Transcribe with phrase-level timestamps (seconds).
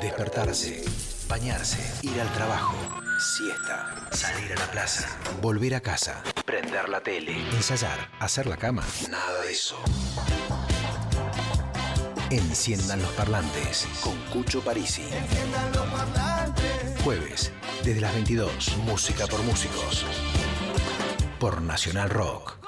[0.00, 0.82] despertarse,
[1.28, 2.76] bañarse, ir al trabajo,
[3.18, 5.08] siesta, salir a la plaza,
[5.42, 8.82] volver a casa, prender la tele, ensayar, hacer la cama.
[9.10, 9.76] Nada de eso.
[12.30, 15.04] Enciendan los parlantes con Cucho Parisi.
[17.04, 17.52] Jueves,
[17.84, 20.06] desde las 22, música por músicos.
[21.38, 22.59] Por Nacional Rock.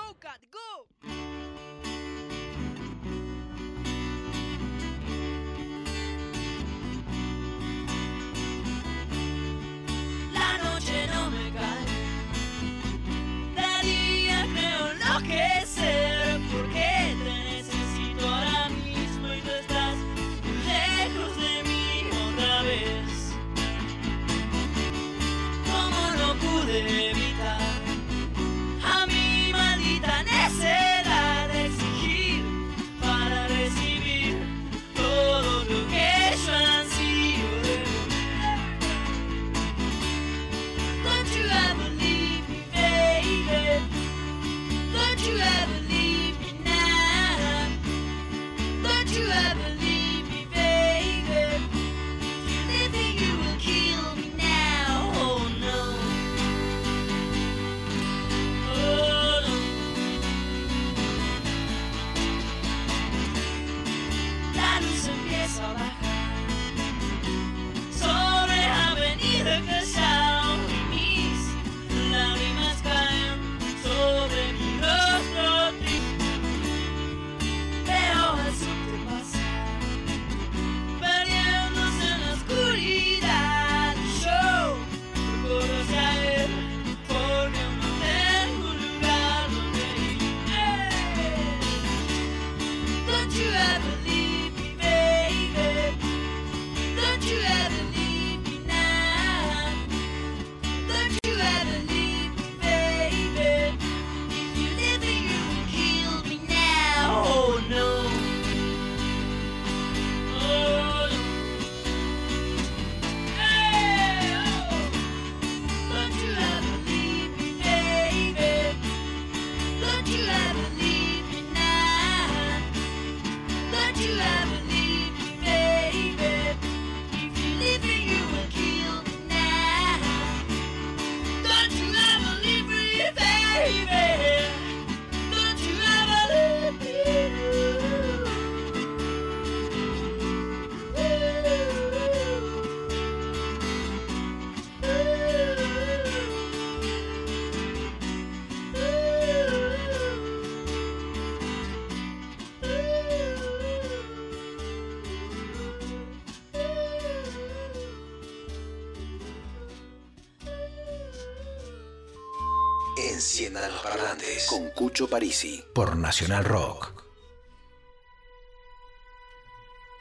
[165.08, 165.62] Parisi.
[165.74, 166.92] Por Nacional Rock.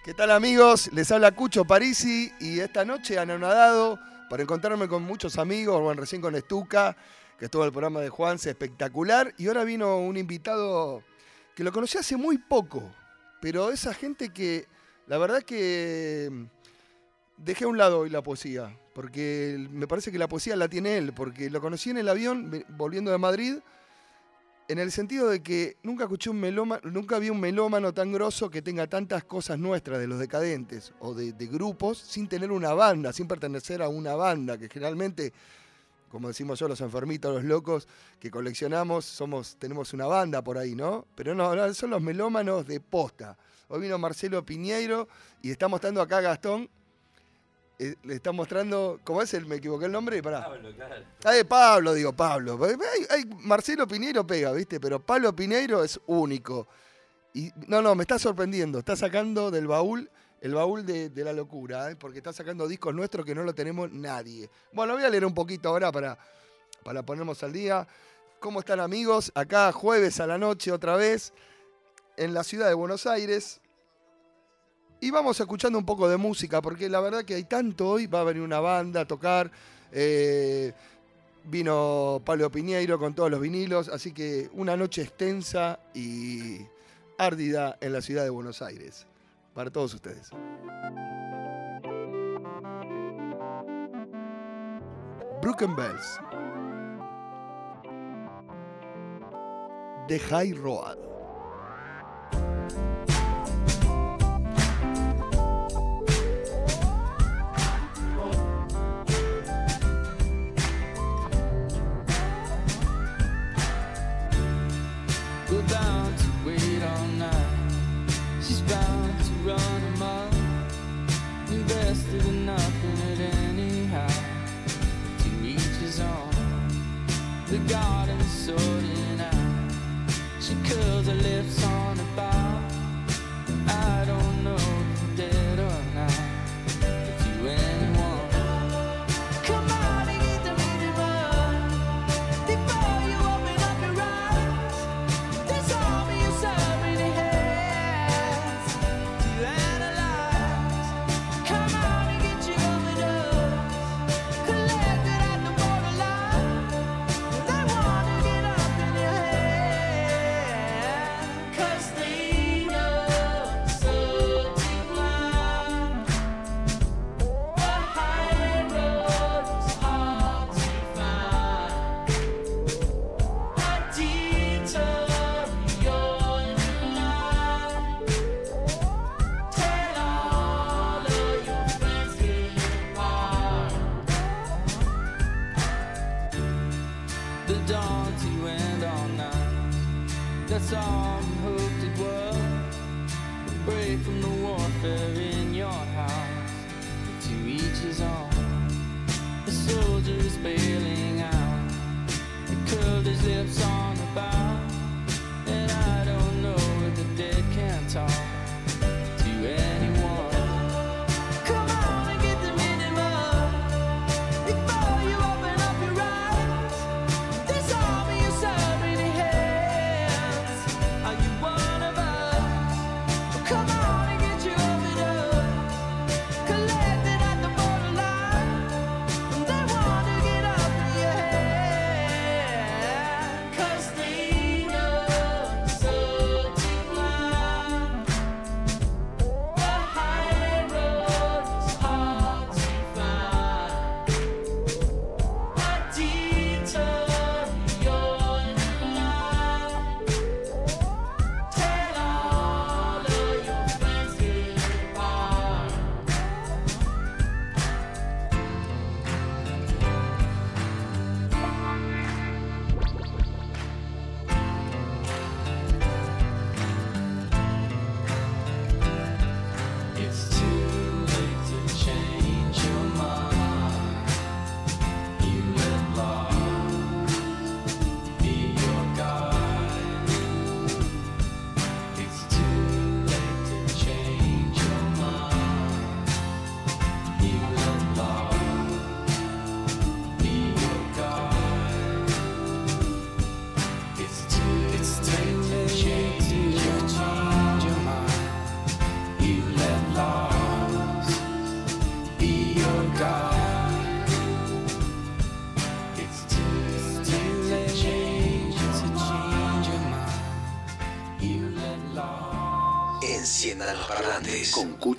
[0.03, 0.89] ¿Qué tal amigos?
[0.93, 6.21] Les habla Cucho Parisi y esta noche anonadado para encontrarme con muchos amigos, bueno, recién
[6.21, 6.95] con Estuca,
[7.37, 11.03] que estuvo en el programa de Juanse, espectacular, y ahora vino un invitado
[11.55, 12.91] que lo conocí hace muy poco,
[13.41, 14.67] pero esa gente que
[15.07, 16.43] la verdad que mm,
[17.37, 20.97] dejé a un lado hoy la poesía, porque me parece que la poesía la tiene
[20.97, 23.57] él, porque lo conocí en el avión volviendo de Madrid,
[24.71, 28.49] en el sentido de que nunca escuché un melómano, nunca vi un melómano tan grosso
[28.49, 33.11] que tenga tantas cosas nuestras de los decadentes o de, grupos sin tener una banda,
[33.11, 35.33] sin pertenecer a una banda, que generalmente,
[36.09, 37.85] como decimos yo, los enfermitos, los locos
[38.17, 41.05] que coleccionamos, somos, tenemos una banda por ahí, ¿no?
[41.15, 43.37] Pero no, no, son los melómanos de posta.
[43.67, 45.09] Hoy vino Marcelo Piñeiro
[45.41, 46.69] y está mostrando acá a Gastón.
[47.83, 49.47] Eh, le está mostrando, ¿cómo es el?
[49.47, 50.47] Me equivoqué el nombre, pará.
[51.25, 52.59] Ah, de Pablo, digo, Pablo.
[52.63, 52.75] Ay,
[53.09, 54.79] ay, Marcelo Piñeiro pega, ¿viste?
[54.79, 56.67] Pero Pablo Piñeiro es único.
[57.33, 58.77] Y no, no, me está sorprendiendo.
[58.77, 60.11] Está sacando del baúl,
[60.41, 61.95] el baúl de, de la locura, ¿eh?
[61.95, 64.47] porque está sacando discos nuestros que no lo tenemos nadie.
[64.73, 66.19] Bueno, voy a leer un poquito ahora para,
[66.83, 67.87] para ponernos al día.
[68.39, 69.31] ¿Cómo están amigos?
[69.33, 71.33] Acá jueves a la noche otra vez,
[72.15, 73.59] en la ciudad de Buenos Aires.
[75.03, 78.05] Y vamos escuchando un poco de música, porque la verdad que hay tanto hoy.
[78.05, 79.51] Va a venir una banda a tocar.
[79.91, 80.71] eh,
[81.43, 83.89] vino Pablo Piñeiro con todos los vinilos.
[83.89, 86.59] Así que una noche extensa y
[87.17, 89.07] árdida en la ciudad de Buenos Aires.
[89.55, 90.29] Para todos ustedes.
[95.41, 96.19] Broken Bells.
[100.07, 101.10] The High Road.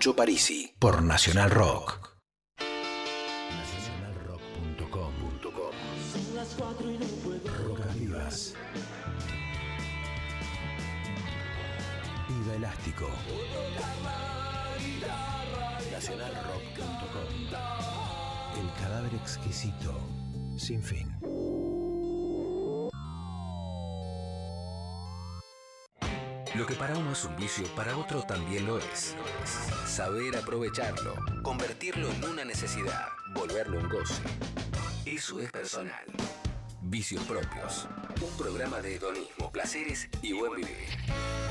[0.02, 1.91] Lucho Parisi por Nacional Rock.
[31.42, 34.22] convertirlo en una necesidad, volverlo en goce.
[35.04, 36.04] Eso es personal.
[36.80, 37.86] Vicios propios.
[38.22, 40.88] Un programa de hedonismo, placeres y buen vivir.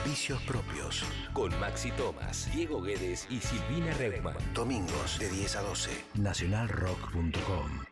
[0.04, 1.04] Vicios propios.
[1.34, 4.36] Con Maxi Tomás, Diego Guedes y Silvina Regman.
[4.56, 5.92] Domingos de 10 a 12.
[6.16, 7.84] Nacionalrock.com.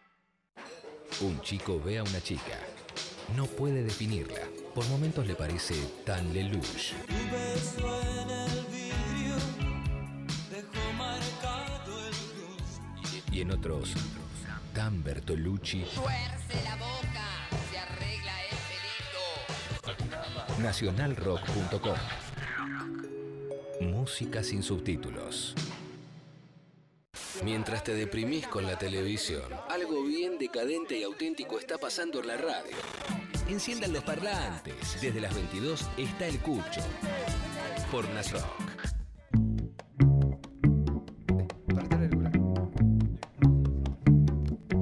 [1.22, 2.58] Un chico ve a una chica.
[3.36, 4.42] No puede definirla.
[4.74, 6.94] Por momentos le parece tan lelouch.
[7.06, 9.19] Tu beso en el vidrio.
[13.40, 13.94] y en otros
[14.74, 15.84] Dan Bertolucci.
[15.96, 17.48] ¡Tuerce la boca!
[17.72, 18.58] ¡Se arregla el
[19.88, 20.62] pelito!
[20.62, 21.98] Nacionalrock.com
[23.82, 25.56] Música sin subtítulos.
[27.44, 32.36] Mientras te deprimís con la televisión, algo bien decadente y auténtico está pasando en la
[32.36, 32.76] radio.
[33.48, 35.00] Enciendan los parlantes.
[35.02, 36.82] Desde las 22 está el cucho.
[37.90, 38.69] Por Nasrock.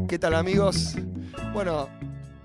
[0.07, 0.93] ¿Qué tal amigos?
[1.51, 1.89] Bueno,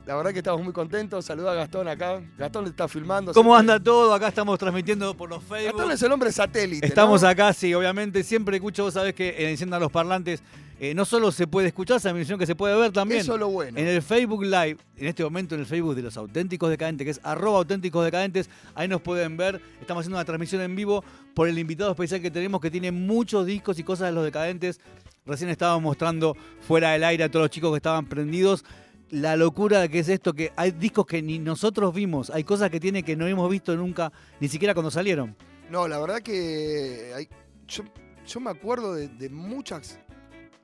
[0.05, 1.25] la verdad que estamos muy contentos.
[1.25, 2.21] Saluda a Gastón acá.
[2.37, 3.33] Gastón está filmando.
[3.33, 4.13] ¿Cómo anda todo?
[4.13, 5.77] Acá estamos transmitiendo por los Facebook.
[5.77, 6.85] Gastón es el hombre satélite.
[6.85, 8.25] Estamos acá, sí, obviamente.
[8.25, 10.43] Siempre escucho, vos sabés que enciendan los parlantes.
[10.81, 13.21] Eh, no solo se puede escuchar, sino que se puede ver también.
[13.21, 13.79] Eso es lo bueno.
[13.79, 17.11] En el Facebook Live, en este momento en el Facebook de los auténticos decadentes, que
[17.13, 19.61] es arroba auténticos decadentes, ahí nos pueden ver.
[19.81, 23.47] Estamos haciendo una transmisión en vivo por el invitado especial que tenemos, que tiene muchos
[23.47, 24.81] discos y cosas de los decadentes.
[25.25, 28.65] Recién estábamos mostrando fuera del aire a todos los chicos que estaban prendidos.
[29.11, 32.81] La locura que es esto, que hay discos que ni nosotros vimos, hay cosas que
[32.81, 34.11] tiene que no hemos visto nunca,
[34.41, 35.37] ni siquiera cuando salieron.
[35.71, 37.29] No, la verdad que
[37.69, 37.85] yo,
[38.27, 40.01] yo me acuerdo de, de muchas,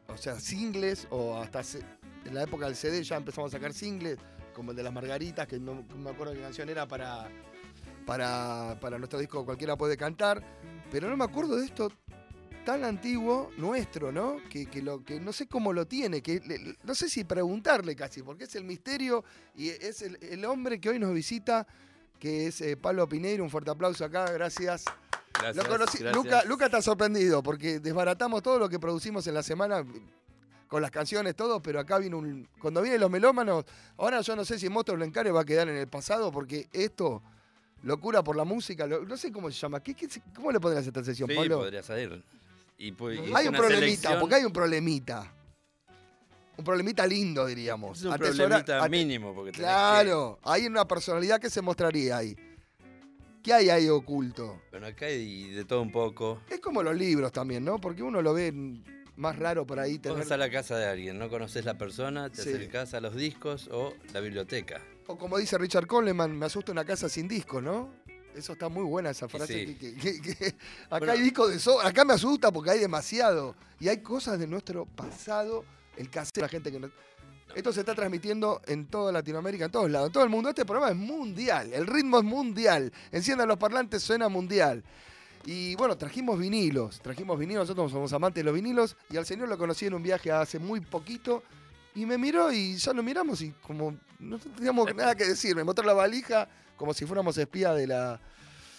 [0.09, 1.61] o sea, singles, o hasta
[2.25, 4.19] en la época del CD ya empezamos a sacar singles,
[4.55, 7.29] como el de las Margaritas, que no, no me acuerdo qué canción era para,
[8.07, 10.43] para, para nuestro disco Cualquiera puede cantar,
[10.91, 11.93] pero no me acuerdo de esto
[12.69, 14.37] tan antiguo nuestro, ¿no?
[14.51, 17.97] Que, que lo, que no sé cómo lo tiene, que le- no sé si preguntarle
[17.97, 19.25] casi, porque es el misterio
[19.57, 21.67] y es el, el hombre que hoy nos visita,
[22.21, 24.85] que es eh, Pablo Pineiro, un fuerte aplauso acá, gracias.
[25.33, 26.15] Gracias, Lo conocí- gracias.
[26.15, 29.83] Luca, Luca está sorprendido porque desbaratamos todo lo que producimos en la semana
[30.69, 32.47] con las canciones, todo, pero acá viene un.
[32.61, 33.65] Cuando vienen los melómanos,
[33.97, 36.69] ahora yo no sé si Monstruos lo encare va a quedar en el pasado porque
[36.75, 37.23] esto,
[37.83, 39.81] locura por la música, lo- no sé cómo se llama.
[39.83, 41.61] ¿Qué, qué se- ¿Cómo le pondrías a esta sesión, Sí, Pablo?
[41.61, 42.23] podría salir.
[42.78, 45.35] Y, pu- y es Hay un problemita, selección- porque hay un problemita.
[46.56, 47.99] Un problemita lindo, diríamos.
[47.99, 49.35] Es un problemita mínimo.
[49.35, 52.37] Porque Claro, hay una personalidad que se mostraría ahí.
[53.42, 54.61] ¿Qué hay ahí oculto?
[54.70, 56.40] bueno, acá hay de todo un poco.
[56.50, 57.80] Es como los libros también, ¿no?
[57.80, 58.52] Porque uno lo ve
[59.16, 60.32] más raro por ahí tener.
[60.32, 62.50] a la casa de alguien, no conoces la persona, te Sí.
[62.50, 64.80] acercás a los discos o la biblioteca.
[65.06, 67.90] O como dice Richard Coleman, me asusta una casa sin disco, ¿no?
[68.38, 69.66] Eso está muy buena esa frase.
[69.66, 69.75] sí.
[69.75, 70.47] que- que- que- que-
[70.87, 71.12] acá Bueno.
[71.12, 71.88] hay discos de sobra.
[71.88, 73.54] Acá me asusta porque hay demasiado.
[73.80, 75.64] Y hay cosas de nuestro pasado,
[75.97, 76.90] el cassette, la gente que no.
[77.54, 80.50] Esto se está transmitiendo en toda Latinoamérica, en todos lados, en todo el mundo.
[80.50, 82.92] Este programa es mundial, el ritmo es mundial.
[83.11, 84.85] Enciendan los parlantes, suena mundial.
[85.47, 88.97] Y bueno, trajimos vinilos, trajimos vinilos, nosotros somos amantes de los vinilos.
[89.11, 91.42] Y al señor lo conocí en un viaje hace muy poquito.
[91.95, 95.57] Y me miró y ya lo miramos y como no teníamos nada que decir.
[95.57, 98.18] Me mostró la valija como si fuéramos espía de la.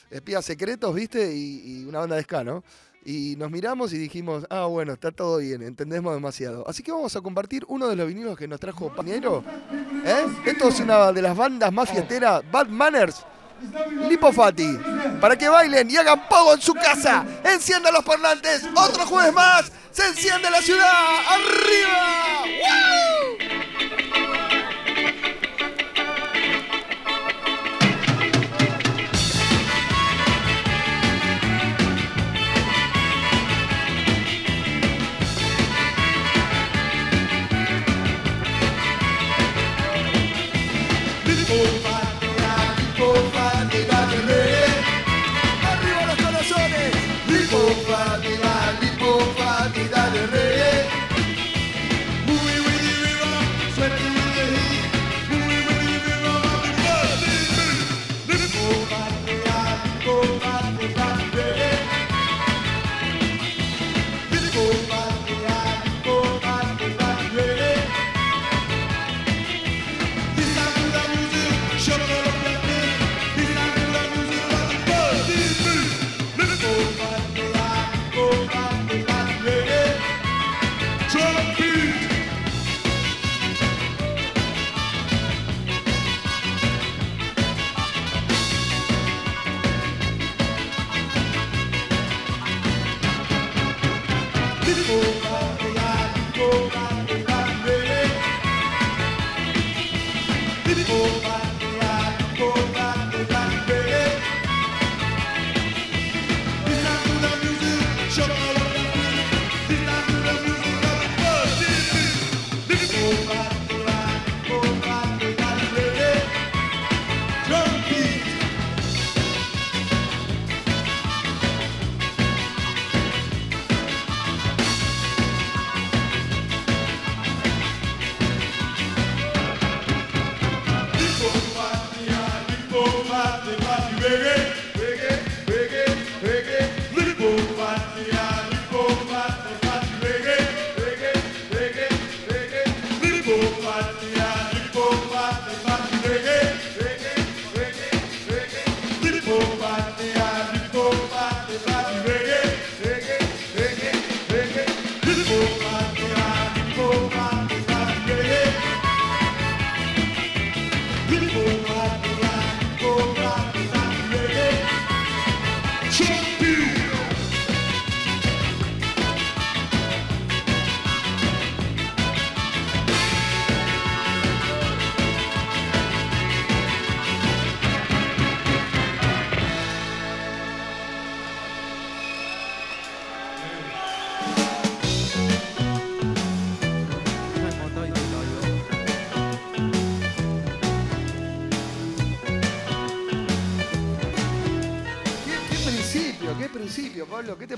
[0.10, 1.32] espías secretos, ¿viste?
[1.36, 2.64] Y, una banda de ska, ¿no?
[3.06, 6.68] Y nos miramos y dijimos, ah, bueno, está todo bien, entendemos demasiado.
[6.68, 9.44] Así que vamos a compartir uno de los vinilos que nos trajo Pañero.
[10.06, 10.26] ¿Eh?
[10.46, 11.90] Esto es una de las bandas más
[12.52, 13.26] Bad Manners.
[14.08, 14.80] Lipo Fati,
[15.20, 17.26] para que bailen y hagan pago en su casa.
[17.44, 19.72] Enciendan los parlantes, otro jueves más.
[19.92, 20.94] Se enciende la ciudad.
[21.28, 22.44] ¡Arriba!
[22.46, 23.19] ¡Woo!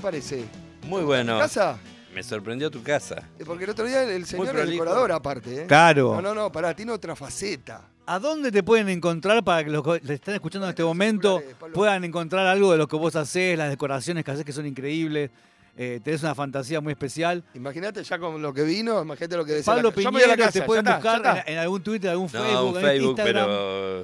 [0.02, 0.44] Parece?
[0.86, 1.38] Muy bueno.
[1.38, 1.78] ¿Casa?
[2.14, 3.26] Me sorprendió tu casa.
[3.38, 5.66] Eh, Porque el otro día el, señor es decorador aparte, ¿eh?
[5.66, 6.14] Claro.
[6.16, 7.88] No, no, no, pará, tiene otra faceta.
[8.04, 11.40] ¿A dónde te pueden encontrar para que los que te están escuchando en este momento
[11.72, 15.30] puedan encontrar algo de lo que vos haces, las decoraciones que haces que son increíbles?
[15.74, 17.42] Eh, tenés una fantasía muy especial.
[17.54, 19.72] Imagínate ya con lo que vino, imagínate lo que decía.
[19.72, 21.40] Pablo la- yo me voy a la Piñero casa, te pueden buscar está.
[21.46, 23.46] en, en algún Twitter, algún No, Facebook, un en Facebook, Instagram.
[23.46, 24.02] pero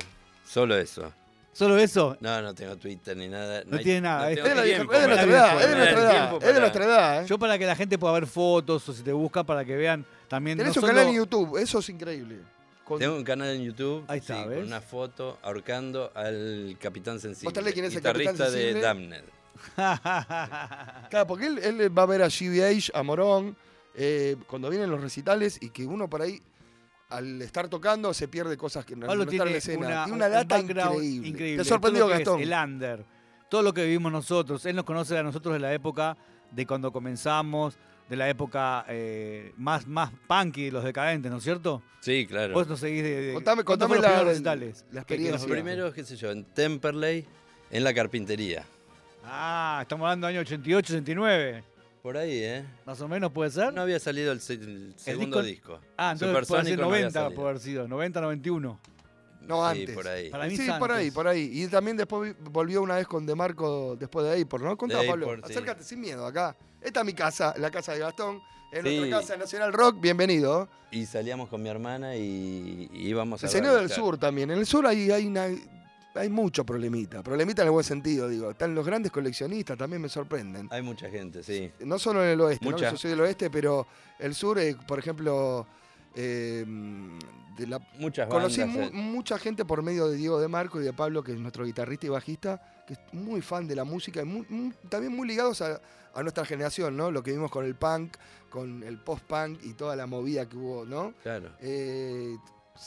[0.49, 1.12] solo eso.
[1.59, 2.17] ¿Solo eso?
[2.21, 3.65] No, no tengo Twitter ni nada.
[3.67, 6.00] No hay- tiene nada, es- de, tiempo es de nuestra edad, es de no nuestra
[6.05, 7.23] edad, es de nuestra edad.
[7.23, 7.27] ¿eh?
[7.27, 10.07] Yo para que la gente pueda ver fotos o si te busca para que vean
[10.29, 12.37] también Tenés no un solo- canal en YouTube, eso es increíble.
[12.85, 17.19] Con- Tengo un canal en YouTube Ahí está, sí, con una foto ahorcando al Capitán
[17.19, 17.47] Sensible.
[17.47, 18.75] Mostrale quién es el guitarrista Capitán Sensible.
[18.75, 19.25] de Damned.
[21.11, 23.57] Claro, porque él, él va a ver a GBH, a Morón,
[23.95, 26.41] eh, cuando vienen los recitales y que uno por ahí,
[27.09, 29.79] al estar tocando, se pierde cosas que no, Pablo no están en tiene la escena.
[29.79, 31.62] una, tiene una un data background increíble.
[31.62, 32.43] Te sorprendió, todo lo que es Gastón.
[32.43, 33.05] El under,
[33.49, 34.65] todo lo que vivimos nosotros.
[34.67, 36.17] Él nos conoce a nosotros de la época
[36.50, 41.45] de cuando comenzamos, de la época eh, más, más punky de los decadentes, ¿no es
[41.45, 41.83] cierto?
[42.00, 42.55] Sí, claro.
[42.55, 43.21] Vos nos seguís de.
[43.21, 44.87] de Contame, ¿cuántos contame los la, primeros la recitales?
[44.93, 45.33] Experiencia.
[45.33, 47.27] los primeros, qué sé yo, en Temperley,
[47.71, 48.65] en la carpintería.
[49.25, 51.65] Ah, estamos hablando del año 88, 89.
[52.02, 52.64] Por ahí, ¿eh?
[52.87, 53.73] Más o menos puede ser.
[53.75, 55.81] No había salido el, se- el segundo disco- disco.
[55.97, 57.35] ah, entonces puede ser Supersónico no había 90, salido.
[57.37, 57.88] puede haber sido.
[57.88, 58.81] 90, 91.
[59.42, 59.94] No, Sí, antes.
[59.94, 60.31] por ahí.
[60.31, 61.51] Para mí Sí, por ahí, por ahí.
[61.53, 64.77] Y también después vi- volvió una vez con De Marco después de Apor, ¿no?
[64.77, 65.27] Contá, Pablo.
[65.27, 65.53] Apor, sí.
[65.53, 66.55] Acércate sin miedo acá.
[66.83, 68.40] Esta es mi casa, la casa de Gastón.
[68.73, 68.96] En Sí.
[68.99, 70.68] nuestra casa Nacional Rock, bienvenido.
[70.90, 74.51] Y salíamos con mi hermana y, y íbamos a señor del sur también.
[74.51, 75.46] En el sur hay, hay, una,
[76.18, 77.22] hay mucho problemita.
[77.22, 78.50] Problemita en el buen sentido, digo.
[78.50, 80.68] Están los grandes coleccionistas, también me sorprenden.
[80.70, 81.70] Hay mucha gente, sí.
[81.81, 82.72] No solo en el oeste, ¿no?
[82.72, 82.90] Mucha.
[82.90, 83.87] yo soy del oeste, pero
[84.18, 85.66] el sur, eh, por ejemplo,
[86.14, 86.64] eh,
[87.57, 88.76] de la, Muchas conocí bandas.
[88.92, 91.38] mu- eh, mucha gente por medio de Diego de Marco y de Pablo, que es
[91.38, 95.14] nuestro guitarrista y bajista, que es muy fan de la música y muy- muy- también
[95.14, 95.81] muy ligados a,
[96.14, 97.11] a nuestra generación, ¿no?
[97.11, 98.16] Lo que vimos con el punk,
[98.48, 101.12] con el post-punk y toda la movida que hubo, ¿no?
[101.22, 101.50] Claro.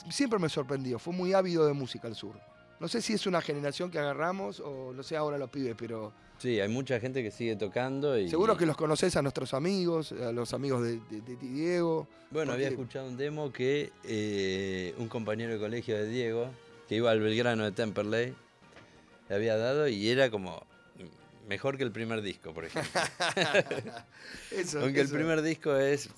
[0.09, 2.39] Siempre me sorprendió, fue muy ávido de música el sur.
[2.81, 6.11] No sé si es una generación que agarramos o no sé ahora los pibes, pero
[6.39, 8.27] Sí, hay mucha gente que sigue tocando y...
[8.27, 12.07] seguro que los conoces a nuestros amigos, a los amigos de, de- de Diego.
[12.31, 16.49] Bueno, había escuchado un demo que eh, un compañero de colegio de Diego,
[16.89, 18.33] que iba al Belgrano de Temperley,
[19.29, 20.65] le había dado y era como
[21.47, 22.99] mejor que el primer disco, por ejemplo.
[24.51, 26.09] Eso, Aunque el primer disco es...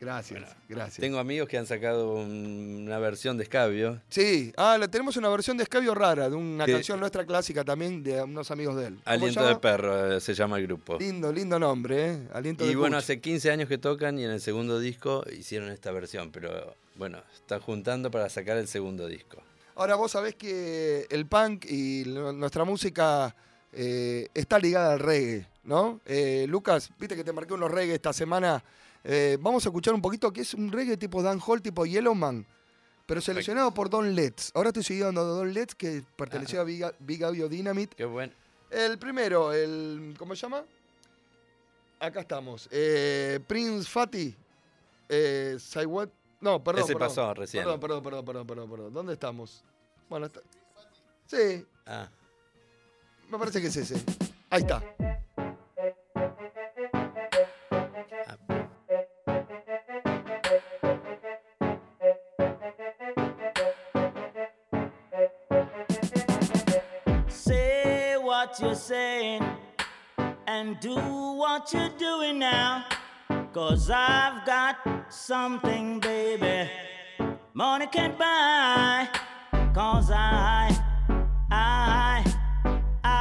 [0.00, 0.98] Gracias, gracias.
[0.98, 4.00] Tengo amigos que han sacado un- una versión de Escabio.
[4.08, 7.64] Sí, ah, la- tenemos una versión de Escabio rara, de una Que- canción nuestra clásica
[7.64, 8.94] también de unos amigos de él.
[8.94, 9.56] ¿Cómo Aliento de?
[9.56, 10.98] Perro eh, se llama el grupo.
[11.00, 12.28] Lindo, lindo nombre, ¿eh?
[12.32, 15.68] Aliento Y de bueno, hace 15 años que tocan y en el segundo disco hicieron
[15.70, 19.42] esta versión, pero bueno, están juntando para sacar el segundo disco.
[19.74, 23.34] Ahora vos sabés que el punk y nuestra música
[23.72, 26.00] eh, está ligada al reggae, ¿no?
[26.06, 28.62] Eh, Lucas, viste que te marqué unos reggae esta semana.
[29.04, 32.46] Eh, vamos a escuchar un poquito que es un reggae tipo Dan Hall, tipo Yellowman,
[33.06, 34.50] pero seleccionado por Don Letts.
[34.54, 37.96] Ahora estoy siguiendo a Don Letts, que perteneció a Big, Big Audio Dynamite.
[37.96, 38.32] Qué bueno.
[38.70, 40.14] El primero, el.
[40.18, 40.62] ¿Cómo se llama?
[42.00, 42.68] Acá estamos.
[42.70, 44.36] Eh, Prince Fatty.
[45.08, 46.84] Eh, Saiwat- No, perdón.
[46.84, 47.08] Ese perdón.
[47.08, 47.64] pasó recién.
[47.64, 48.92] Perdón, perdón, perdón, perdón, perdón, perdón.
[48.94, 49.64] ¿Dónde estamos?
[50.08, 50.40] Bueno, está-
[51.26, 52.08] Sí, Ah,
[53.30, 53.94] me parece que es ese.
[54.50, 54.82] Ahí está.
[68.60, 69.42] You're saying
[70.46, 72.84] and do what you're doing now.
[73.52, 74.76] Cause I've got
[75.08, 76.70] something, baby,
[77.54, 79.08] money can't buy.
[79.74, 80.76] Cause I,
[81.50, 82.24] I,
[83.04, 83.14] I,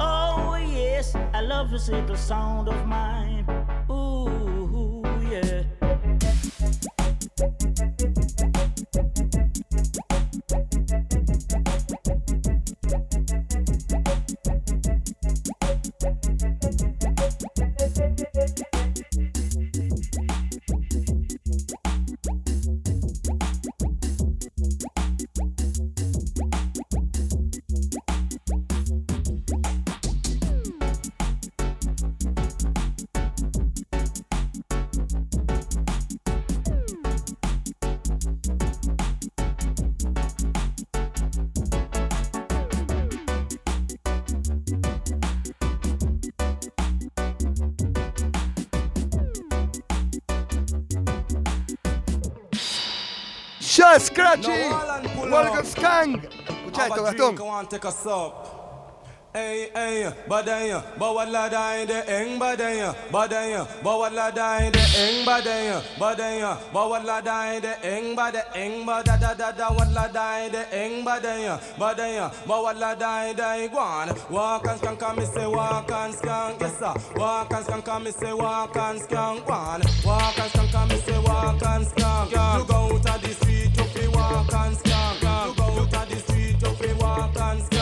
[0.00, 3.44] oh yes, I love this little sound of mine.
[3.90, 5.64] Ooh, yeah.
[53.90, 54.68] ¡Ya, Scratchy!
[54.68, 55.66] No, Alan, pull ¡Walker.
[55.66, 56.22] Skang!
[56.22, 57.38] Escuchá esto, Gastón.
[57.38, 58.56] I want take a sup.
[59.32, 66.58] Ey, ey, badaya, bawala dai de eng badaya, badaya, bawala dai de eng badaya, badaya,
[66.72, 71.60] bawala dai de eng bada eng bada da da da wala dai de eng badaya,
[71.78, 74.08] badaya, bawala dai dai guan.
[74.30, 76.94] Walk and skank, come say walk and skank, yes sir.
[77.16, 79.80] Walk and skank, come say walk and skank, guan.
[80.04, 82.30] Walk and skank, come say walk and skank.
[82.30, 83.39] You go out of the street, you fi
[84.52, 84.76] walk and.
[84.86, 87.79] You go out of the street, you fi walk and.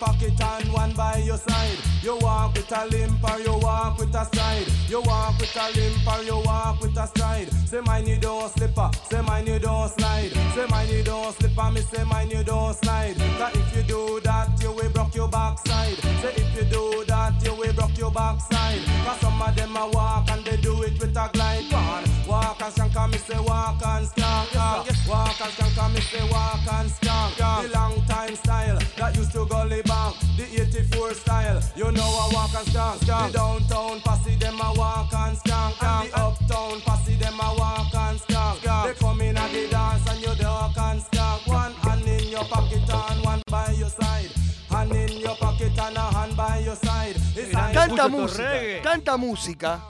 [0.00, 1.78] Pocket and one by your side.
[2.02, 4.66] You walk with a limp or you walk with a stride.
[4.88, 7.52] You walk with a limp or you walk with a stride.
[7.68, 10.30] Say mine you don't slipper, say mine you don't slide.
[10.54, 13.14] Say mine you don't slipper, me say mine you don't slide.
[13.38, 15.96] Cause if you do that, you will broke your backside.
[16.22, 18.80] Say if you do that, you will broke your backside.
[19.04, 21.70] Cause some of them a walk and they do it with a glide.
[21.70, 24.89] One, walk and skank, and me say walk and skank.
[25.10, 27.36] Walk and skank, and me say walk and skank.
[27.36, 30.14] The long time style that used to gully back.
[30.36, 33.00] The 84 style, you know I walk and skank.
[33.00, 35.82] The downtown posse them a walk and skank.
[35.82, 38.62] And the uptown posse them a walk and skank.
[38.86, 41.46] They come in at the dance and you duck and skank.
[41.48, 44.30] One hand in your pocket and one by your side.
[44.70, 47.16] Hand in your pocket and a hand by your side.
[47.34, 49.82] It's Mirá, a- música, tanta música.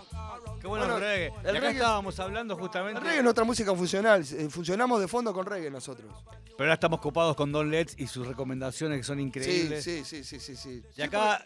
[0.70, 1.26] Bueno, Bueno, el reggae.
[1.50, 2.98] el acá reggae- estábamos hablando justamente.
[2.98, 4.24] El reggae es nuestra música funcional.
[4.32, 6.10] eh, Funcionamos de fondo con reggae nosotros.
[6.56, 9.82] Pero ahora estamos copados con Don Letts y sus recomendaciones que son increíbles.
[9.82, 10.82] sí, sí, sí, sí, sí.
[10.96, 11.44] Y acá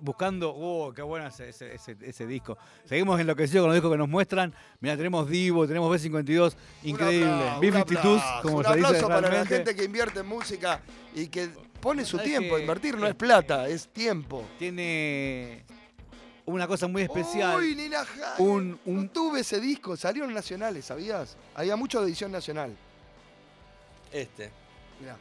[0.00, 2.58] buscando, oh, qué bueno ese, ese, ese- ese disco.
[2.84, 4.54] Seguimos enloquecidos con los discos que nos muestran.
[4.80, 7.26] Mira, tenemos Divo, tenemos B52, increíble.
[7.26, 10.20] Un aplauso, un B52, aplauso, como un se dice aplauso para la gente que invierte
[10.20, 10.80] en música
[11.14, 11.48] y que
[11.80, 12.56] pone su ¿Sabes tiempo.
[12.56, 14.44] que- Invertir no es plata, es tiempo.
[14.58, 15.64] Tiene
[16.46, 17.56] una cosa muy especial.
[17.58, 18.22] Uy, Nina Hagen.
[18.46, 21.36] Un- un- No tuve ese disco, salieron nacionales, ¿sabías?
[21.54, 22.76] Había mucho de edición nacional.
[24.12, 24.50] Este.
[25.00, 25.16] Mirá.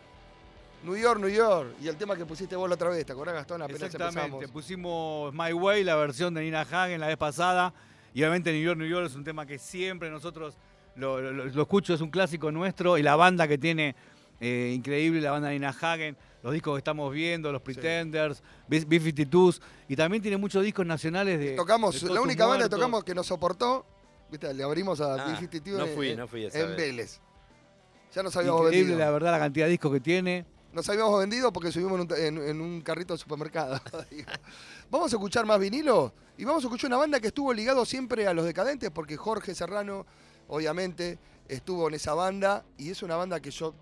[0.84, 1.76] New York, New York.
[1.82, 3.62] Y el tema que pusiste vos la otra vez, ¿te acordás, Gastón?
[3.62, 4.52] Apenas Exactamente, empezamos.
[4.52, 7.74] pusimos My Way, la versión de Nina Hagen la vez pasada.
[8.14, 10.58] Y obviamente New York, New York es un tema que siempre nosotros
[10.96, 12.98] lo, lo- lo escucho, es un clásico nuestro.
[12.98, 13.96] Y la banda que tiene,
[14.40, 18.86] eh, increíble, la banda de Nina Hagen, los discos que estamos viendo, los Pretenders, B-
[18.88, 19.62] B-52s.
[19.88, 21.52] Y también tiene muchos discos nacionales de.
[21.52, 23.86] Tocamos, de la única banda que tocamos que nos soportó,
[24.30, 24.54] ¿viste?
[24.54, 26.78] Le abrimos a Ah, B52 no en- fui, no fui esa en vez.
[26.78, 27.20] Vélez.
[28.14, 29.06] Ya nos habíamos Increíble, vendido.
[29.06, 30.46] la verdad, la cantidad de discos que tiene.
[30.74, 33.80] Nos habíamos vendido porque subimos en un, en- en un carrito de supermercado.
[34.90, 38.26] vamos a escuchar más vinilo y vamos a escuchar una banda que estuvo ligado siempre
[38.28, 40.06] a los decadentes porque Jorge Serrano,
[40.48, 43.74] obviamente, estuvo en esa banda y es una banda que yo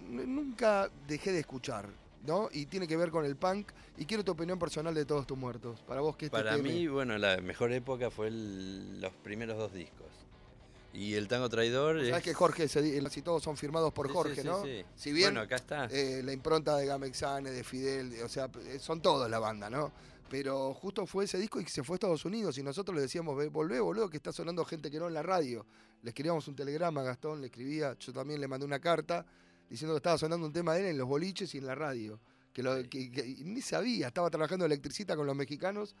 [0.00, 1.86] nunca dejé de escuchar,
[2.24, 2.48] ¿no?
[2.52, 5.38] Y tiene que ver con el punk y quiero tu opinión personal de todos tus
[5.38, 5.80] muertos.
[5.86, 10.06] Para vos, ¿qué Para mí, bueno, la mejor época fue el- los primeros dos discos.
[10.92, 12.22] Y el Tango Traidor Sabes es...
[12.22, 14.64] que Jorge, se casi todos son firmados por Sí, Jorge, sí, sí, ¿no?
[14.64, 14.84] sí.
[14.96, 15.84] Si bien Bueno, acá está.
[15.90, 19.68] eh, la impronta de Gamexane, de Fidel, de- o sea, eh, son todos la banda,
[19.70, 19.92] ¿no?
[20.30, 23.36] Pero justo fue ese disco y se fue a Estados Unidos y nosotros le decíamos,
[23.36, 25.64] "Ve, volvé, boludo, que está sonando gente que no en la radio.
[26.02, 29.24] Le escribíamos un telegrama a Gastón, le escribía, yo también le mandé una carta
[29.68, 32.20] diciendo que estaba sonando un tema de él en los boliches y en la radio.
[32.52, 35.94] Que, lo, que- que- y ni sabía, estaba trabajando electricista con los mexicanos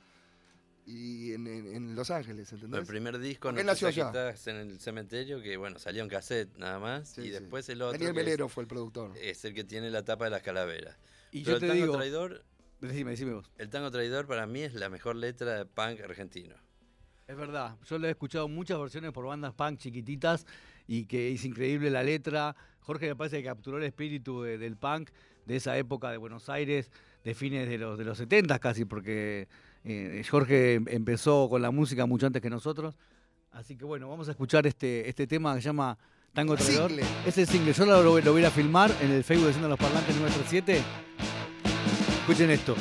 [0.86, 2.88] y en, en- en Los Ángeles, El ¿entendés?
[2.88, 7.10] primer disco, No saquitas en el cementerio, que bueno, salió en cassette nada más.
[7.10, 7.30] Sí, y sí.
[7.30, 9.12] después el otro Daniel es- Melero fue el productor.
[9.20, 10.96] es, el que tiene la tapa de las calaveras.
[11.30, 11.96] Y Pero yo te el Tango digo.
[11.98, 12.44] Traidor,
[12.80, 13.50] Decime, decime vos.
[13.58, 16.54] el Tango Traidor para mí es la mejor letra de punk argentino.
[17.26, 20.46] Es verdad, yo le he escuchado muchas versiones por bandas punk chiquititas
[20.88, 22.56] y que es increíble la letra.
[22.80, 25.10] Jorge me parece que capturó el espíritu de- del punk
[25.46, 26.90] de esa época de Buenos Aires,
[27.22, 29.46] de fines de los, de los 70 casi, porque
[29.84, 32.96] eh, Jorge em- empezó con la música mucho antes que nosotros.
[33.52, 35.96] Así que bueno, vamos a escuchar este, este tema que se llama
[36.32, 36.90] Tango Traidor.
[36.90, 37.06] Single.
[37.26, 40.14] Ese single, yo lo, lo voy a filmar en el Facebook de Siendo los Parlantes
[40.16, 40.82] 937.
[42.20, 42.74] Escuchen esto.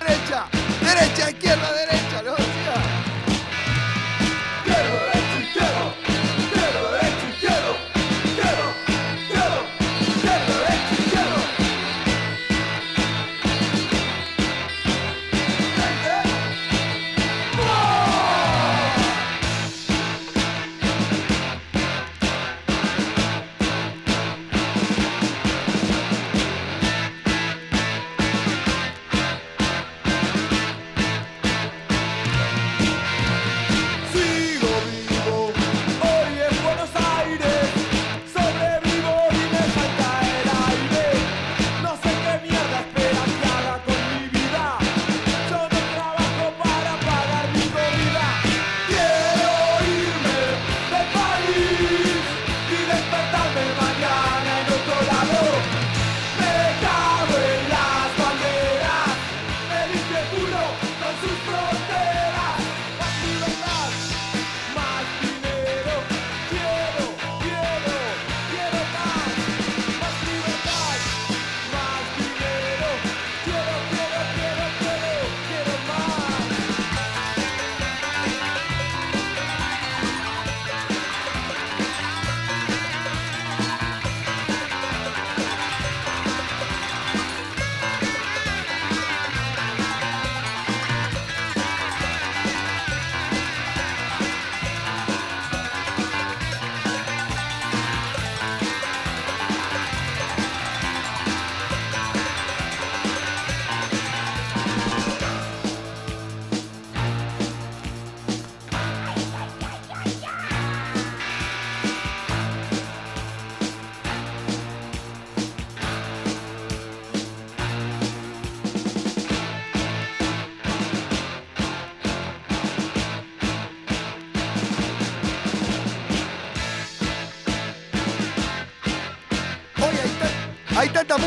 [0.00, 0.48] Derecha,
[0.82, 2.01] derecha, izquierda, derecha,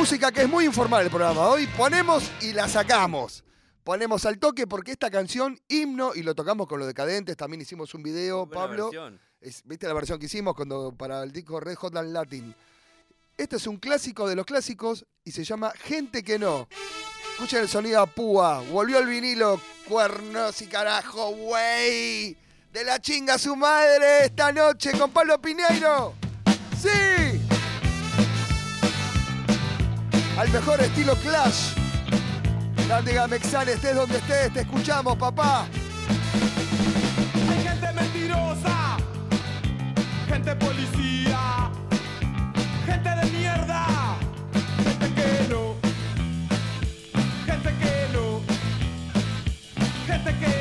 [0.06, 1.48] música que es muy informal el programa.
[1.48, 3.44] Hoy ponemos y la sacamos.
[3.84, 7.92] Ponemos al toque porque esta canción, himno, y lo tocamos con los decadentes, también hicimos
[7.96, 8.84] un video, Buena Pablo.
[8.92, 9.20] versión.
[9.42, 12.54] Es- ¿Viste la versión que hicimos cuando, para el disco Red Hot and Latin?
[13.36, 16.68] Este es un clásico de los clásicos y se llama Gente que no.
[17.34, 18.62] Escuchen el sonido a púa.
[18.70, 22.38] Volvió el vinilo, cuernos y carajo, güey.
[22.72, 26.14] De la chinga su madre esta noche con Pablo Piñeiro.
[26.80, 27.35] ¡Sí!
[30.38, 31.74] Al mejor estilo Clash.
[32.88, 35.66] Grande Gamexan, estés donde estés, te escuchamos, papá.
[37.50, 38.98] Hay gente mentirosa,
[40.28, 41.72] gente policía,
[42.86, 43.88] gente de mierda,
[44.84, 45.76] gente que no,
[47.46, 48.42] gente que no,
[50.06, 50.55] gente que.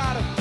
[0.00, 0.39] Tenés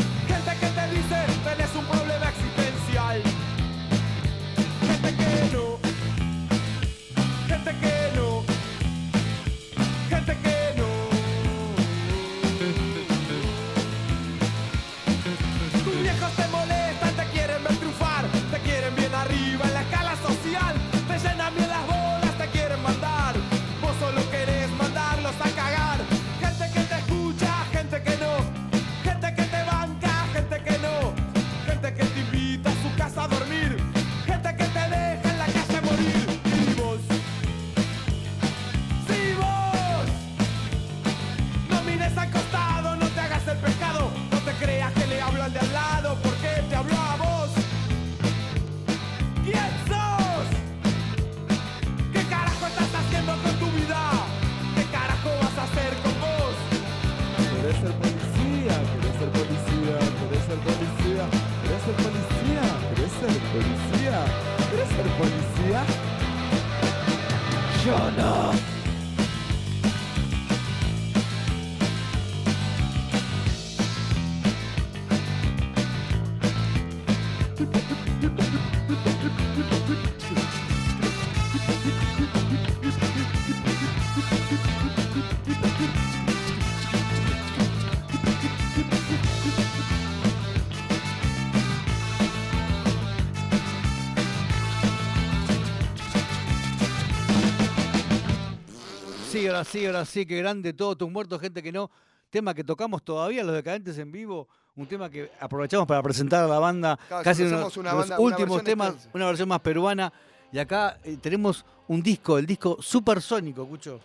[99.59, 101.91] ahora sí, ahora sí, qué grande todo, tus muertos, gente que no.
[102.29, 104.47] Tema que tocamos todavía, los decadentes en vivo.
[104.75, 106.97] Un tema que aprovechamos para presentar a la banda.
[107.07, 109.09] Claro, casi uno una los una últimos versión temas, extensa.
[109.13, 110.13] una versión más peruana.
[110.51, 113.99] Y acá eh, tenemos un disco, el disco supersónico, Cucho.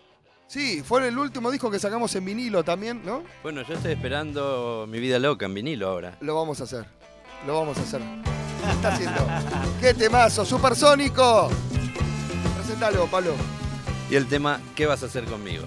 [0.47, 3.23] Sí, fue el último disco que sacamos en vinilo también, ¿no?
[3.43, 6.17] Bueno, yo estoy esperando mi vida loca en vinilo ahora.
[6.21, 6.87] Lo vamos a hacer.
[7.47, 8.01] Lo vamos a hacer.
[8.01, 9.27] ¿Qué está haciendo?
[9.81, 10.45] ¡Qué temazo!
[10.45, 11.51] ¡Supersónico!
[12.57, 13.35] Presentalo, Pablo.
[14.15, 15.65] Y el tema, ¿qué vas a hacer conmigo?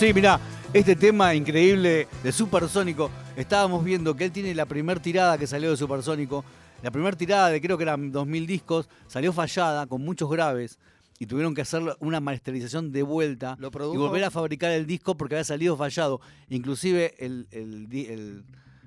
[0.00, 0.40] Sí, mirá,
[0.72, 3.10] este tema increíble de Supersónico.
[3.36, 6.44] Estábamos viendo que él tiene la primer tirada que salió de Supersónico.
[6.82, 10.78] La primera tirada de creo que eran 2.000 discos, salió fallada con muchos graves
[11.18, 15.14] y tuvieron que hacer una masterización de vuelta Lo y volver a fabricar el disco
[15.16, 16.20] porque había salido fallado.
[16.48, 18.44] Inclusive el, el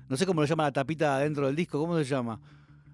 [0.08, 2.40] no sé cómo lo llama la tapita dentro del disco, ¿cómo se llama?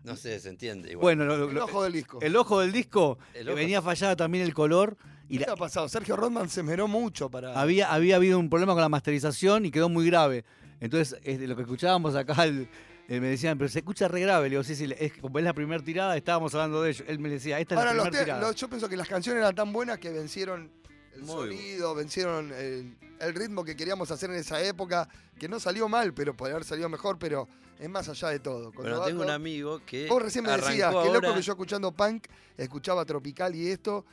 [0.05, 0.91] No sé, se entiende.
[0.93, 1.03] Igual.
[1.03, 2.19] Bueno, lo- lo- El ojo del disco.
[2.21, 3.57] el ojo del disco El ojo.
[3.57, 4.97] venía fallada también el color
[5.31, 5.89] y ¿Qué la- ha pasado?
[5.89, 7.59] Sergio Rodman se esmeró mucho para.
[7.59, 10.45] había, había habido un problema con la masterización y quedó muy grave.
[10.81, 12.69] Entonces, este, lo que escuchábamos acá, el-
[13.09, 14.45] eh, me decían, pero se escucha re grave.
[14.45, 17.05] Le digo, sí, sí, es, como es la primera tirada, estábamos hablando de ello.
[17.09, 18.41] Él me decía, esta es Ahora, la los primera tirada.
[18.41, 20.71] los- yo pienso que las canciones eran tan buenas que vencieron
[21.15, 25.59] el Muy sonido, vencieron el, el ritmo que queríamos hacer en esa época, que no
[25.59, 27.49] salió mal, pero podría haber salido mejor, pero
[27.81, 28.73] es más allá de todo.
[28.73, 30.07] Cuando Bueno, tengo un amigo que.
[30.09, 34.05] Vos recién me decías, qué loco ahora- que yo escuchando punk escuchaba Tropical y esto.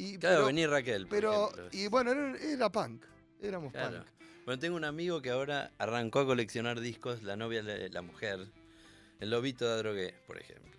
[0.00, 1.02] Y, Claro, pero, vení Raquel.
[1.06, 1.68] por pero- ejemplo.
[1.72, 3.04] y bueno, era, era punk.
[3.42, 3.98] Éramos Claro.
[3.98, 4.06] punk.
[4.46, 8.48] Bueno, tengo un amigo que ahora arrancó a coleccionar discos, la novia, la, la mujer,
[9.20, 10.70] el lobito de Adrogué, por ejemplo.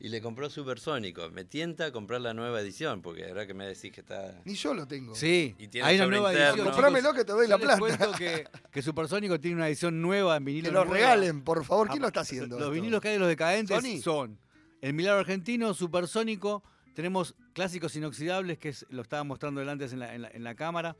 [0.00, 1.30] Y le compró Supersónico.
[1.30, 4.42] Me tienta a comprar la nueva edición, porque ahora que me decís que está.
[4.44, 5.14] Ni yo lo tengo.
[5.14, 6.48] Sí, Y tiene hay una nueva interno.
[6.54, 6.66] edición.
[6.72, 7.78] Comprámelo que te doy Yo la les plata.
[7.78, 10.68] cuento que, que Supersónico tiene una edición nueva en vinilo.
[10.68, 10.92] Que nueva.
[10.92, 11.88] regalen, por favor.
[11.88, 12.56] ¿Quién lo está haciendo?
[12.56, 12.72] Los esto?
[12.72, 14.02] vinilos que hay de los decadentes ¿Sony?
[14.02, 14.38] son
[14.82, 16.62] el Milagro Argentino, Supersónico,
[16.94, 20.96] tenemos clásicos inoxidables, que lo estaba mostrando delante en la, en la- cámara,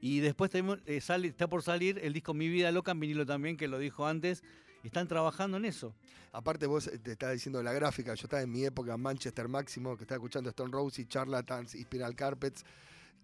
[0.00, 3.56] y después tenemos, eh, está por salir el disco Mi Vida Loca en vinilo también,
[3.56, 4.42] que lo dijo antes,
[4.84, 5.92] y están trabajando en eso.
[6.32, 9.96] Aparte vos eh, te estaba diciendo la gráfica, yo estaba en mi época Manchester Máximo,
[9.96, 12.64] que estaba escuchando Stone Roses, Charlatans y Spiral Carpets,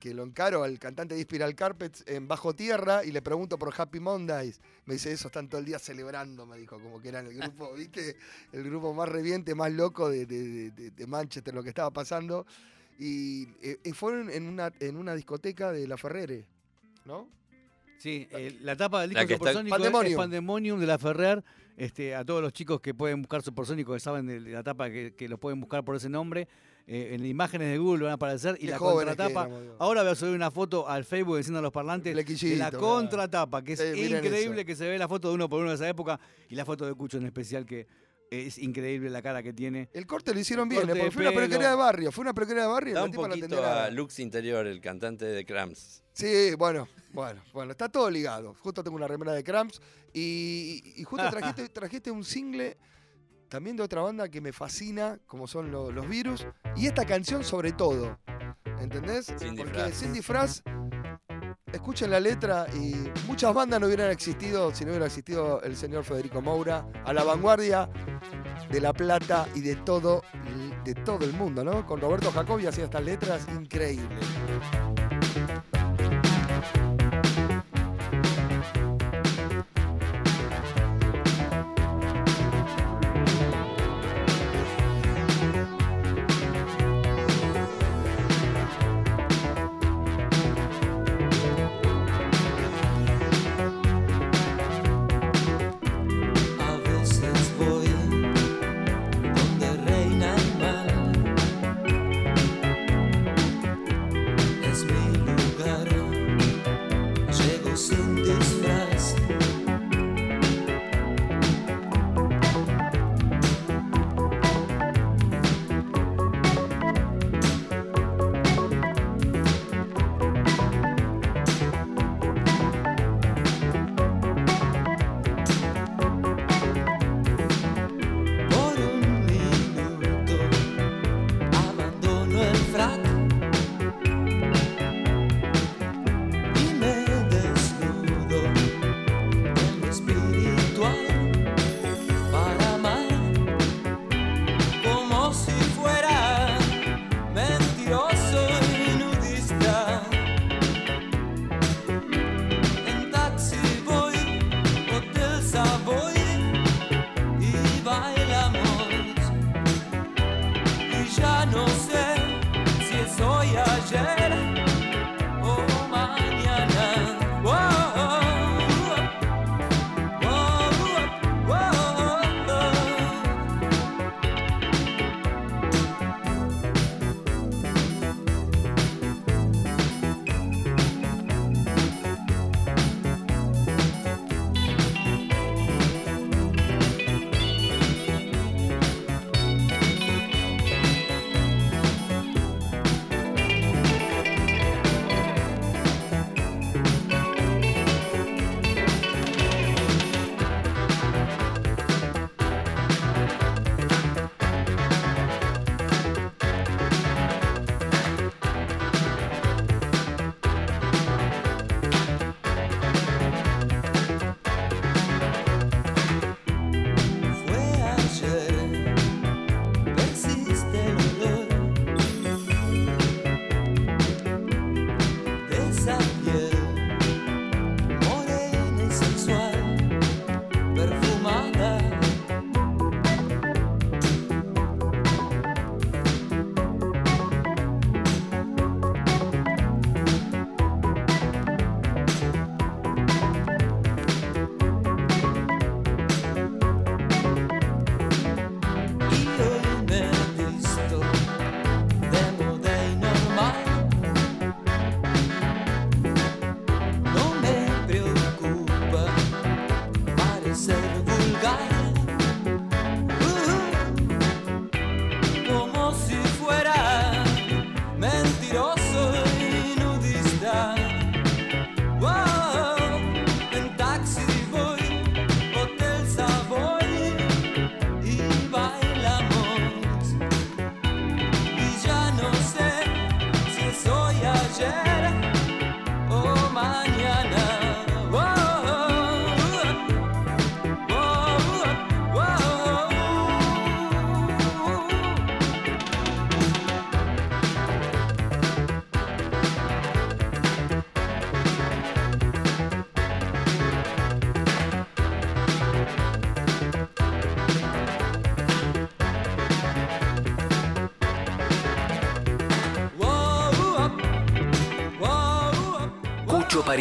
[0.05, 3.73] que lo encaro al cantante de Spiral Carpets en Bajo Tierra y le pregunto por
[3.75, 4.61] Happy Mondays.
[4.85, 7.73] Me dice, eso están todo el día celebrando, me dijo, como que eran el grupo,
[7.79, 8.15] ¿viste?
[8.53, 12.45] El grupo más reviente, más loco de, de- de- de Manchester, lo que estaba pasando.
[12.99, 16.45] Y eh, eh, fueron en una, en una discoteca de La Ferrere,
[17.07, 17.27] ¿no?
[17.97, 20.17] Sí, eh, la tapa del disco Supersónico es- es Pandemonium.
[20.19, 21.43] Pandemonium de la Ferrer.
[21.79, 25.15] Este, a todos los chicos que pueden buscar Supersónico, que saben de la tapa, que,
[25.17, 26.47] que lo pueden buscar por ese nombre,
[26.87, 28.57] eh, en imágenes de Google van a aparecer.
[28.61, 31.39] Y Qué la jóvenes que contratapa, éramos, ahora voy a subir una foto al Facebook
[31.39, 34.67] enciendo los parlantes de la Flequillito, contratapa, que es miren increíble eso.
[34.67, 36.19] que se ve la foto de uno por uno de esa época
[36.49, 37.87] y la foto de Cucho en especial, que
[38.31, 39.89] es increíble la cara que tiene.
[39.93, 41.41] El corte lo hicieron bien, Corte eh, porque de fue una pelo.
[41.43, 43.91] peluquería de barrio, fue una peluquería de barrio y Da la un tipa poquito a
[43.91, 46.03] Lux Interior, el cantante de Cramps.
[46.13, 48.55] Sí, bueno, bueno, bueno, está todo ligado.
[48.61, 49.81] Justo tengo una remera de Cramps
[50.13, 52.77] y, y justo trajiste, trajiste un single
[53.55, 56.45] también de otra banda que me fascina, como son lo- los virus,
[56.75, 58.19] y esta canción sobre todo.
[58.81, 59.27] ¿Entendés?
[59.27, 59.95] Sin Porque disfraz.
[59.95, 60.63] sin disfraz,
[61.73, 62.97] escuchen la letra y
[63.29, 67.23] muchas bandas no hubieran existido si no hubiera existido el señor Federico Moura, a la
[67.23, 67.89] vanguardia
[68.73, 70.23] de La Plata y de todo,
[70.85, 71.87] de todo el mundo, ¿no?
[71.87, 74.27] Con Roberto Jacobi hacía estas letras increíbles.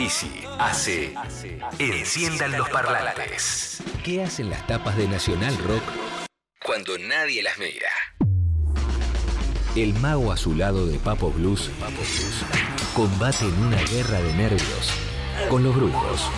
[0.04, 1.14] Parisi hace
[1.80, 3.82] Enciendan los parlantes.
[4.04, 5.82] ¿Qué hacen las tapas de Nacional Rock
[6.62, 7.88] cuando nadie las mira?
[9.78, 11.72] El mago azulado de Papo Blues,
[12.94, 14.92] combate en una guerra de nervios
[15.50, 16.30] con los brujos.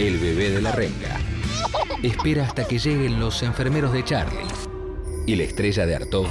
[0.00, 1.20] El bebé de la renga
[2.02, 4.48] espera hasta que lleguen los enfermeros de Charlie.
[5.26, 6.26] Y la estrella de Artaud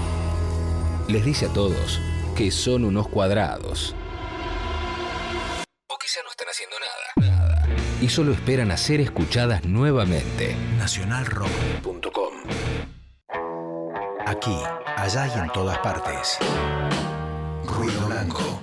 [1.07, 2.01] les dice a todos
[2.35, 3.95] que son unos cuadrados.
[8.05, 10.55] Y solo esperan a ser escuchadas nuevamente.
[10.77, 12.33] Nacionalrock.com
[14.27, 14.55] Aquí,
[14.95, 16.37] allá y en todas partes.
[17.63, 18.61] Ruido Blanco.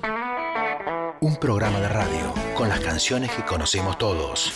[1.20, 4.52] Un programa de radio con las canciones que conocemos todos.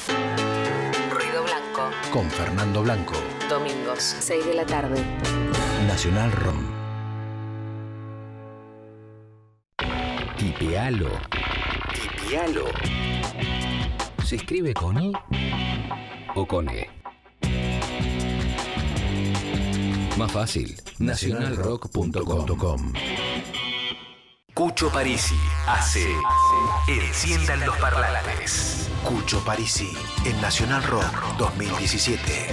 [1.10, 1.90] Ruido Blanco.
[2.12, 3.14] Con Fernando Blanco.
[3.50, 5.02] Domingos, 6 de la tarde.
[5.88, 6.60] Nacional Rock.
[10.36, 11.10] Tipealo.
[11.92, 12.66] Tipealo.
[14.26, 15.12] ¿Se escribe con I
[16.34, 16.90] o con E?
[20.18, 20.82] Más fácil.
[20.98, 22.92] Nacionalrock.com.
[24.52, 25.36] Cucho Parisi
[25.68, 26.04] hace
[26.88, 28.90] Enciendan los parlantes.
[29.04, 29.92] Cucho Parisi
[30.24, 32.48] en Nacional Rock 2017.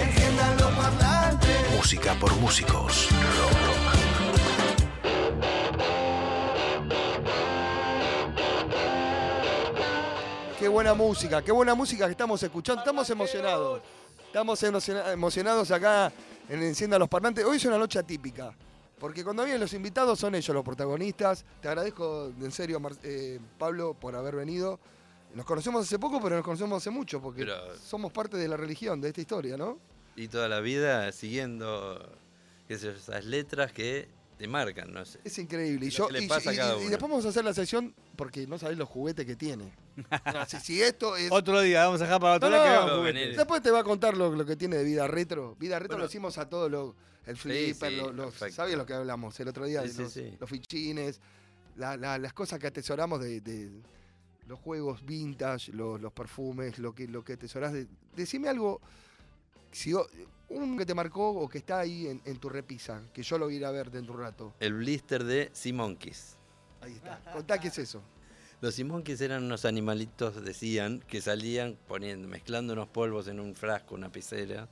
[1.76, 3.08] Música por músicos.
[10.64, 12.80] Qué buena música, qué buena música que estamos escuchando.
[12.80, 13.82] Estamos emocionados.
[14.28, 16.10] Estamos emociona- emocionados acá
[16.48, 17.44] en Encienda los Parlantes.
[17.44, 18.50] Hoy es una noche atípica.
[18.98, 21.44] Porque cuando vienen los invitados son ellos los protagonistas.
[21.60, 24.80] Te agradezco en serio, Mar- eh, Pablo, por haber venido.
[25.34, 28.56] Nos conocemos hace poco, pero nos conocemos hace mucho, porque Pero- somos parte de la
[28.56, 29.76] religión, de esta historia, ¿no?
[30.16, 32.00] Y toda la vida siguiendo
[32.70, 34.08] esas letras que
[34.38, 35.20] te marcan, no sé.
[35.24, 35.86] Es increíble.
[35.86, 36.90] Y, yo, y- pasa a y- cada y uno.
[36.90, 39.72] después vamos a hacer la sesión porque no sabés los juguetes que tiene.
[39.96, 41.30] No, si, si esto es.
[41.30, 43.28] Otro día, vamos a dejar para otro No, día.
[43.36, 45.54] Después te va a contar lo, lo que tiene de vida retro.
[45.58, 46.04] Vida retro Bueno.
[46.04, 46.94] lo hicimos a todos los.
[47.26, 48.54] El flipper, sí, lo- los, perfecto.
[48.56, 49.86] ¿sabes lo que hablamos el otro día?
[49.88, 50.36] Sí, los, sí.
[50.38, 51.20] los fichines,
[51.76, 53.70] la- la- las cosas que atesoramos de, de
[54.46, 57.72] los juegos vintage, los, los perfumes, lo que, lo que atesorás.
[57.72, 58.80] De, decime algo,
[59.72, 59.94] si,
[60.48, 63.46] un que te marcó o que está ahí en, en tu repisa, que yo lo
[63.46, 64.54] voy a ir a ver dentro de un rato.
[64.60, 66.36] El blister de Sea Monkeys.
[66.80, 67.20] Ahí está.
[67.32, 68.02] Contá qué es eso.
[68.60, 73.54] Los Sea Monkeys eran unos animalitos, decían, que salían poniendo, mezclando unos polvos en un
[73.54, 74.68] frasco, una pecera,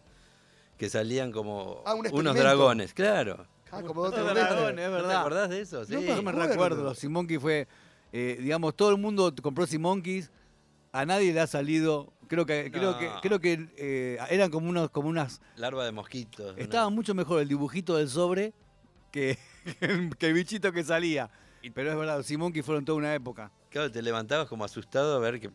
[0.78, 3.46] que salían como Ah, un unos dragones, claro.
[3.70, 4.34] Ah, como dos dragones.
[4.44, 5.84] dragones, es ¿No te acordás de eso?
[5.84, 5.94] Sí.
[5.94, 7.68] No, Yo me recuerdo, los Simonkeys fue,
[8.12, 10.30] eh, digamos, todo el mundo compró Simonkeys,
[10.92, 14.88] a nadie le ha salido, creo que, creo que, creo que eh, eran como unos,
[14.88, 16.56] como unas, Larva de mosquitos.
[16.56, 18.54] estaba mucho mejor el dibujito del sobre
[19.10, 19.38] que,
[20.18, 21.28] que el bichito que salía.
[21.74, 23.52] Pero es verdad, los Simonkeys fueron toda una época.
[23.68, 25.46] Claro, te levantabas como asustado a ver que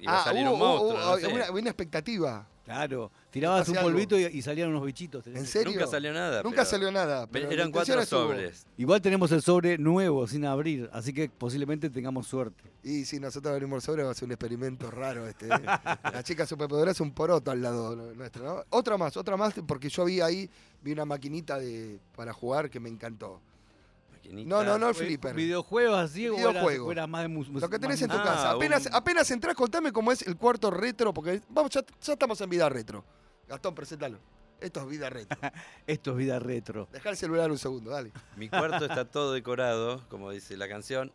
[0.00, 0.94] iba Ah, a salir hubo- un monstruo.
[0.94, 1.26] hubo- no sé.
[1.28, 2.48] una, una expectativa.
[2.64, 5.26] Claro, tirabas un polvito y, y salían unos bichitos.
[5.26, 5.74] ¿En serio?
[5.74, 6.42] Nunca salió nada.
[6.42, 7.26] Nunca pero- salió nada.
[7.26, 8.22] pero eran cuatro estuvo.
[8.22, 8.66] sobres.
[8.78, 12.64] Igual tenemos el sobre nuevo, sin abrir, así que posiblemente tengamos suerte.
[12.82, 15.46] Y si nosotros abrimos sobre va a ser un experimento raro este.
[15.46, 15.50] ¿eh?
[16.12, 18.64] La chica superpoderosa es un poroto al lado nuestro, ¿no?
[18.70, 20.48] Otra más, otra más, porque yo vi ahí,
[20.82, 23.40] vi una maquinita de, para jugar que me encantó.
[24.24, 24.48] Maquinita.
[24.48, 25.34] No, no, no el Fue flipper.
[25.34, 26.88] ¿Videojuegos así o era, Videojuegos.
[26.88, 28.50] o era más de mus- Lo que tenés en tu Ah, casa.
[28.52, 32.40] Apenas, un- apenas entrás, contame cómo es el cuarto retro, porque vamos, ya, ya estamos
[32.40, 33.04] en vida retro.
[33.48, 34.18] Gastón, presentalo.
[34.60, 35.38] Esto es vida retro.
[35.86, 36.88] Esto es vida retro.
[36.92, 38.12] Dejá el celular un segundo, dale.
[38.36, 41.12] Mi cuarto está todo decorado, como dice la canción.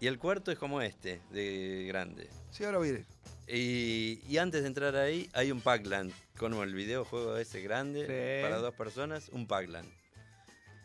[0.00, 2.30] Y el cuarto es como este, de grande.
[2.50, 3.04] Sí, ahora viene.
[3.46, 6.10] Y, y antes de entrar ahí, hay un Pac-Land.
[6.38, 8.42] Como el videojuego ese grande, Sí.
[8.42, 9.88] para dos personas, un Pac-Land.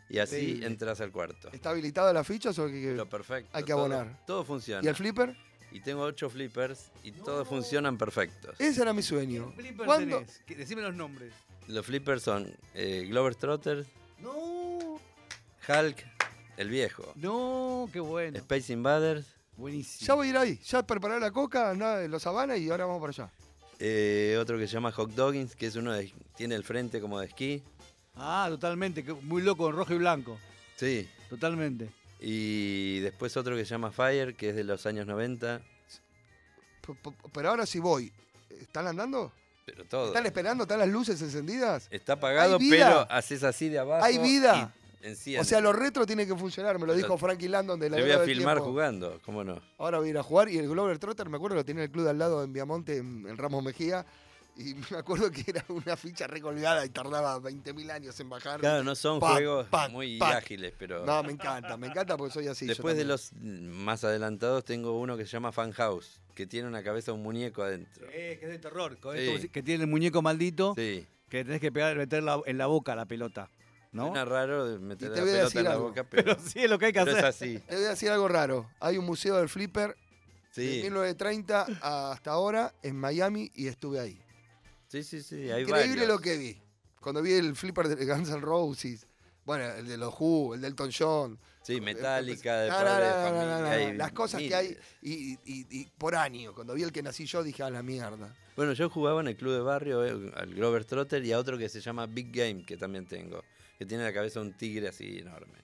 [0.08, 0.66] Y así Increíble.
[0.66, 1.48] entras al cuarto.
[1.52, 3.50] ¿Está habilitada las fichas o que, Lo perfecto.
[3.52, 4.24] hay que todo- abonar?
[4.26, 4.82] Todo, funciona.
[4.84, 5.36] ¿Y el flipper?
[5.72, 8.54] Y tengo ocho flippers y todos funcionan perfectos.
[8.58, 9.52] Ese era mi sueño.
[9.56, 10.18] Flipper ¿Cuándo?
[10.18, 10.38] tenés?
[10.46, 11.32] Que- Decime los nombres.
[11.66, 13.84] Los flippers son eh, Glover Trotter,
[14.20, 15.00] No,
[15.68, 16.04] Hulk,
[16.56, 18.38] el viejo, no, qué bueno.
[18.38, 19.26] Space Invaders,
[19.56, 20.06] Buenísimo.
[20.06, 20.60] Ya voy a ir ahí.
[20.66, 23.32] Ya preparé la coca, nada de los sabanas y ahora vamos para allá.
[23.78, 27.18] eh, otro que se llama Hot Doggins, que es uno de, tiene el frente como
[27.20, 27.62] de esquí.
[28.16, 29.02] Ah, totalmente.
[29.22, 30.38] Muy loco, en rojo y blanco.
[30.76, 31.08] Sí.
[31.28, 31.88] Totalmente.
[32.20, 35.60] Y después otro que se llama Fire, que es de los años 90.
[36.86, 38.12] P- p- Pero ahora sí voy.
[38.60, 39.32] ¿Están andando?
[39.66, 40.06] Pero todo.
[40.08, 40.62] ¿Están esperando?
[40.64, 41.88] ¿Están las luces encendidas?
[41.90, 44.04] Está apagado, pero haces así de abajo.
[44.04, 44.72] ¿Hay vida?
[45.02, 45.40] enciende.
[45.40, 47.96] O sea, lo retro tiene que funcionar, me lo Pero dijo Frankie Landon de la
[47.96, 49.60] Te voy a filmar jugando, ¿cómo no?
[49.78, 51.90] Ahora voy a ir a jugar y el Glover Trotter, me acuerdo, lo en el
[51.90, 54.04] club de al lado en Viamonte, en, en Ramos Mejía.
[54.56, 58.60] Y me acuerdo que era una ficha recolgada y tardaba 20.000 años en bajar.
[58.60, 60.36] Claro, no son Pac, juegos pac, muy pac.
[60.36, 61.04] ágiles, pero.
[61.04, 62.66] No, me encanta, me encanta porque soy así.
[62.66, 66.82] Después de los más adelantados, tengo uno que se llama Fan House, que tiene una
[66.82, 68.06] cabeza de un muñeco adentro.
[68.12, 68.98] Eh, que es de terror.
[69.14, 69.38] Sí.
[69.42, 70.74] si- Que tiene el muñeco maldito.
[70.76, 71.06] Sí.
[71.28, 73.50] Que tenés que pegar, meter la- en la boca la pelota.
[73.92, 74.06] ¿No?
[74.08, 75.88] Suena raro de meter la te voy a pelota decir en la algo.
[75.88, 77.24] boca, pero, Pero sí es lo que hay que pero hacer.
[77.24, 77.58] es así.
[77.60, 78.70] Te voy a decir algo raro.
[78.80, 79.96] Hay un museo del flipper
[80.54, 84.18] de Sí, 1930 hasta ahora en Miami y estuve ahí.
[84.88, 86.08] Sí, sí, sí, hay Increíble varios.
[86.08, 86.62] lo que vi.
[87.00, 89.06] Cuando vi el flipper de Guns N' Roses,
[89.44, 91.38] bueno, el de los Who, el de Elton John.
[91.62, 93.56] Sí, Metallica, de No, padre no, de no, no, familia.
[93.56, 96.54] no, no, hay Las cosas que hay y, y- y por año.
[96.54, 98.34] Cuando vi el que nací yo dije, a la mierda.
[98.56, 101.58] Bueno, yo jugaba en el club de barrio, eh, al Grover Trotter y a otro
[101.58, 103.44] que se llama Big Game, que también tengo,
[103.78, 105.58] que tiene la cabeza de un tigre así enorme.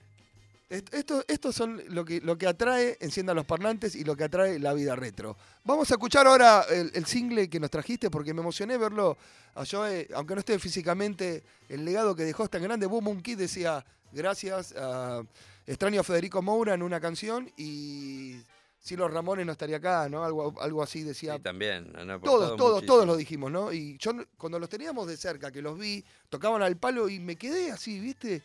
[0.73, 4.23] Est- Esto, estos son lo que, lo que atrae Encienda los Parlantes y lo que
[4.25, 5.37] atrae la vida retro.
[5.63, 9.17] Vamos a escuchar ahora el, el single que nos trajiste porque me emocioné verlo
[9.55, 12.85] a Joe, aunque no esté físicamente, el legado que dejó es tan grande.
[12.87, 15.21] Boom Boom Kid decía, gracias a
[15.67, 18.37] extraño a Federico Moura en una canción y
[18.79, 20.25] si los Ramones no estaría acá, ¿no?
[20.25, 21.37] Algo, algo así decía.
[21.37, 21.93] Sí, también.
[21.95, 22.81] han Todos, todos, muchísimo.
[22.81, 23.71] todos lo dijimos, ¿no?
[23.71, 27.37] Y yo cuando los teníamos de cerca, que los vi, tocaban al palo y me
[27.37, 28.41] quedé así, ¿viste?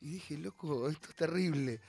[0.00, 1.80] Y dije, loco, esto es terrible.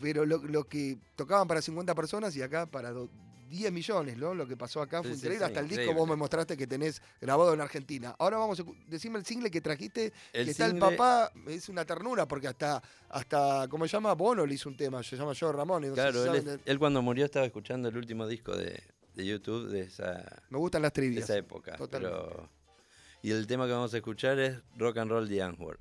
[0.00, 3.08] Pero lo, lo que tocaban para 50 personas y acá para do-
[3.50, 4.34] 10 millones, ¿no?
[4.34, 5.38] Lo que pasó acá fue Sí, increíble.
[5.38, 8.16] sí, Hasta el disco vos me mostraste que tenés grabado en Argentina.
[8.18, 11.68] Ahora vamos a decime el single que trajiste, El que está el single- papá, es
[11.68, 14.14] una ternura, porque hasta, hasta ¿cómo se llama?
[14.14, 15.86] Bono le hizo un tema, se llama Joe Ramón.
[15.86, 18.82] no Claro, él, saben es- de- él cuando murió estaba escuchando el último disco de,
[19.14, 21.24] de YouTube de esa, Me gustan las de trivias.
[21.24, 21.76] esa época.
[21.76, 22.18] Totalmente.
[22.18, 22.48] Pero,
[23.22, 25.78] y el tema que vamos a escuchar es Rock and Roll The Antwoord.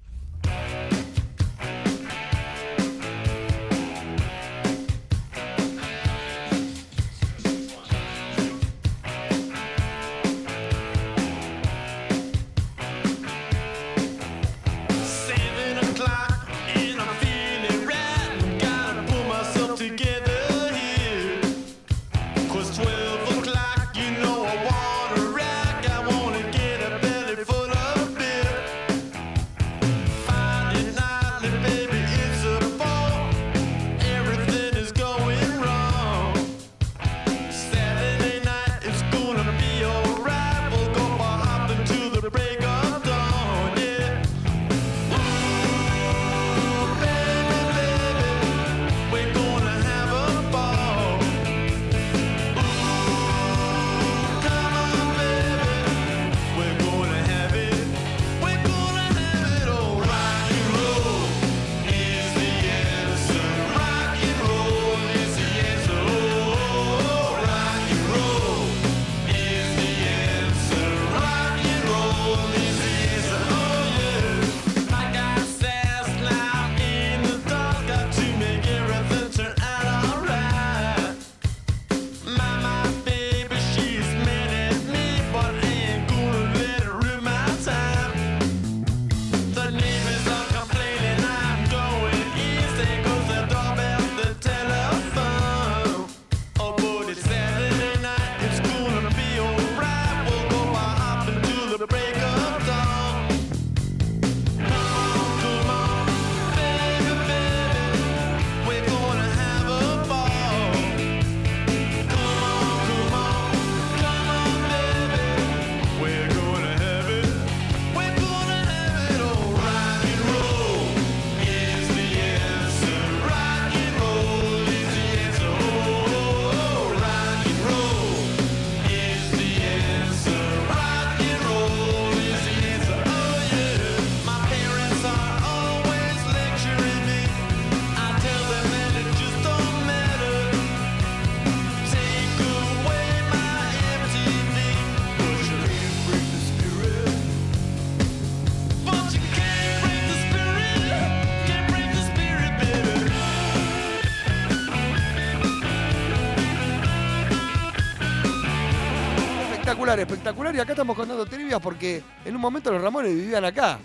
[159.84, 160.56] Espectacular, espectacular.
[160.56, 163.80] Y acá estamos contando trivias porque en un momento los Ramones vivían acá.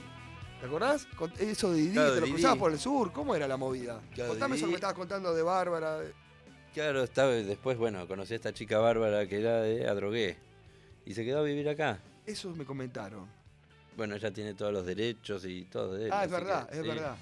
[0.60, 1.06] ¿Te acordás?
[1.16, 2.34] Con eso de Didi, Claro, te lo Didi.
[2.34, 3.12] cruzabas por el sur.
[3.12, 4.00] ¿Cómo era la movida?
[4.14, 5.98] Claro, Contame eso que me estabas contando de Bárbara.
[5.98, 6.12] de-
[6.74, 10.36] Claro, estaba, después, bueno, conocí a esta chica bárbara que era de Adrogué.
[11.04, 11.98] Y se quedó a vivir acá.
[12.26, 13.26] Eso me comentaron.
[13.96, 16.10] Bueno, ella tiene todos los derechos y todo de él.
[16.12, 17.16] Ah, es verdad, que, es sí, verdad.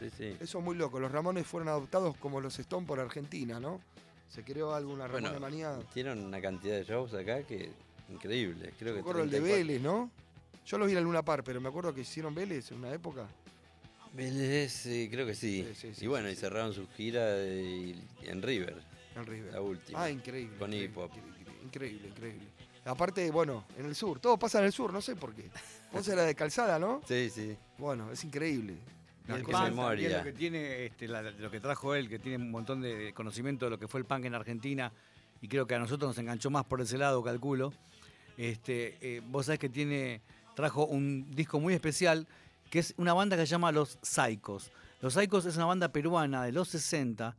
[0.00, 0.36] Sí, sí.
[0.40, 1.00] Eso es muy loco.
[1.00, 3.80] Los Ramones fueron adoptados como los Stone por Argentina, ¿no?
[4.28, 5.78] Se creó alguna Ramone Bueno, manía.
[5.94, 7.70] tienen una cantidad de shows acá que
[8.10, 8.72] increíble.
[8.78, 9.66] Creo Me que acuerdo el de 34.
[9.66, 10.10] Vélez, ¿no?
[10.66, 12.92] Yo los vi en el Luna Par, pero me acuerdo que hicieron Vélez en una
[12.92, 13.26] época.
[14.14, 15.66] Vélez, creo que sí.
[15.68, 16.40] Sí, sí, sí, y bueno, sí, y sí.
[16.40, 18.76] cerraron su gira de- en River.
[19.16, 19.52] En River.
[19.52, 20.02] La última.
[20.02, 20.56] Ah, increíble.
[20.58, 21.10] Con increíble, hip hop.
[21.16, 22.46] increíble, Increíble, increíble.
[22.84, 25.48] Aparte, bueno, en el sur, todo pasa en el sur, no sé por qué.
[25.92, 27.00] Vos era de calzada, ¿no?
[27.08, 27.56] Sí, sí.
[27.78, 28.74] Bueno, es increíble.
[29.28, 30.18] Y cosas- punk memoria.
[30.18, 33.66] lo que tiene, este, la- lo que trajo él, que tiene un montón de conocimiento
[33.66, 34.92] de lo que fue el punk en Argentina,
[35.40, 37.72] y creo que a nosotros nos enganchó más por ese lado, calculo.
[38.42, 40.20] Este, eh, vos sabés que tiene,
[40.56, 42.26] trajo un disco muy especial,
[42.70, 44.72] que es una banda que se llama Los Psychos.
[45.00, 47.36] Los Psychos es una banda peruana de los 60,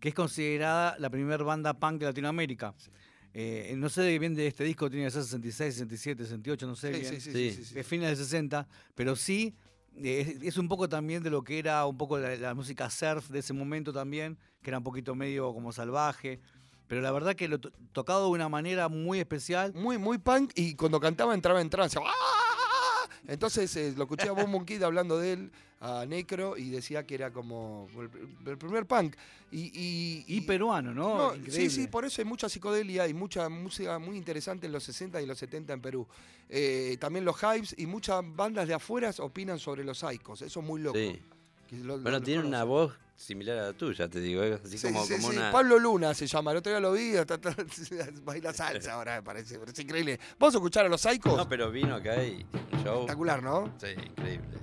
[0.00, 2.74] que es considerada la primera banda punk de Latinoamérica.
[3.34, 6.94] Eh, no sé bien de este disco, tiene que ser 66, 67, 68, no sé
[6.94, 7.12] Sí, bien.
[7.14, 7.50] sí, sí, Sí.
[7.50, 7.78] sí, sí, sí.
[7.78, 9.54] Es fines de 60, pero sí
[10.02, 12.88] eh, es, es un poco también de lo que era un poco la, la música
[12.88, 16.40] surf de ese momento también, que era un poquito medio como salvaje.
[16.88, 19.72] Pero la verdad que lo to- tocado de una manera muy especial.
[19.74, 21.98] Muy, muy punk y cuando cantaba entraba en trance.
[22.02, 23.08] ¡Ah!
[23.28, 27.16] Entonces eh, lo escuché a Bob Monkey hablando de él, a Necro, y decía que
[27.16, 28.08] era como el,
[28.48, 29.16] el primer punk.
[29.50, 31.32] Y, y, Y peruano, ¿no?
[31.36, 34.84] No, sí, sí, por eso hay mucha psicodelia y mucha música muy interesante en los
[34.84, 36.06] 60 y los 70 en Perú.
[36.48, 40.42] Eh, también los hypes y muchas bandas de afuera opinan sobre los psychos.
[40.42, 40.96] Eso es muy loco.
[40.96, 41.20] Sí.
[41.72, 44.42] Lo- Bueno, lo- tiene lo una voz similar a la tuya, te digo.
[44.42, 44.60] ¿eh?
[44.62, 45.50] Así Sí, como, sí, como sí, una.
[45.50, 46.50] Pablo Luna se llama.
[46.52, 47.56] El otro día lo vi, está- está-
[48.24, 49.58] baila salsa ahora, me parece.
[49.58, 50.20] Pero es increíble.
[50.38, 51.36] ¿Vamos a escuchar a los psychos?
[51.36, 52.46] No, pero vino acá y
[52.82, 52.94] show.
[53.00, 53.72] Espectacular, ¿no?
[53.80, 54.58] Sí, increíble.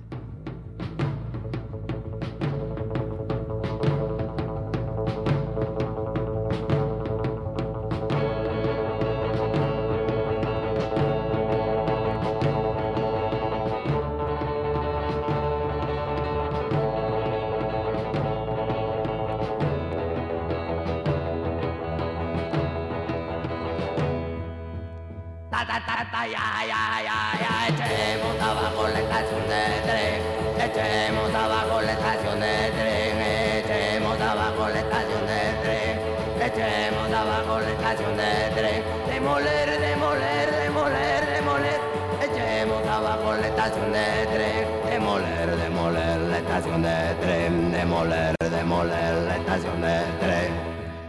[26.24, 30.20] Ta ya ya ya ya echemos abajo la estación de tren,
[30.64, 33.20] echemos abajo la estación de tren,
[33.60, 36.00] echemos abajo la estación de tren,
[36.46, 41.80] echemos abajo la estación de tren, demoler, demoler, demoler, demoler,
[42.26, 49.36] echemos abajo la estación de tren, demoler, demoler la estación de tren, demoler, demoler la
[49.36, 50.50] estación de tren.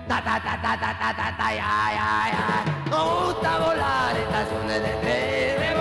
[0.10, 2.75] Ta ta ta ta ta ta ta ta ya ya ya.
[2.90, 5.75] Nos gusta volar estaciones de tren.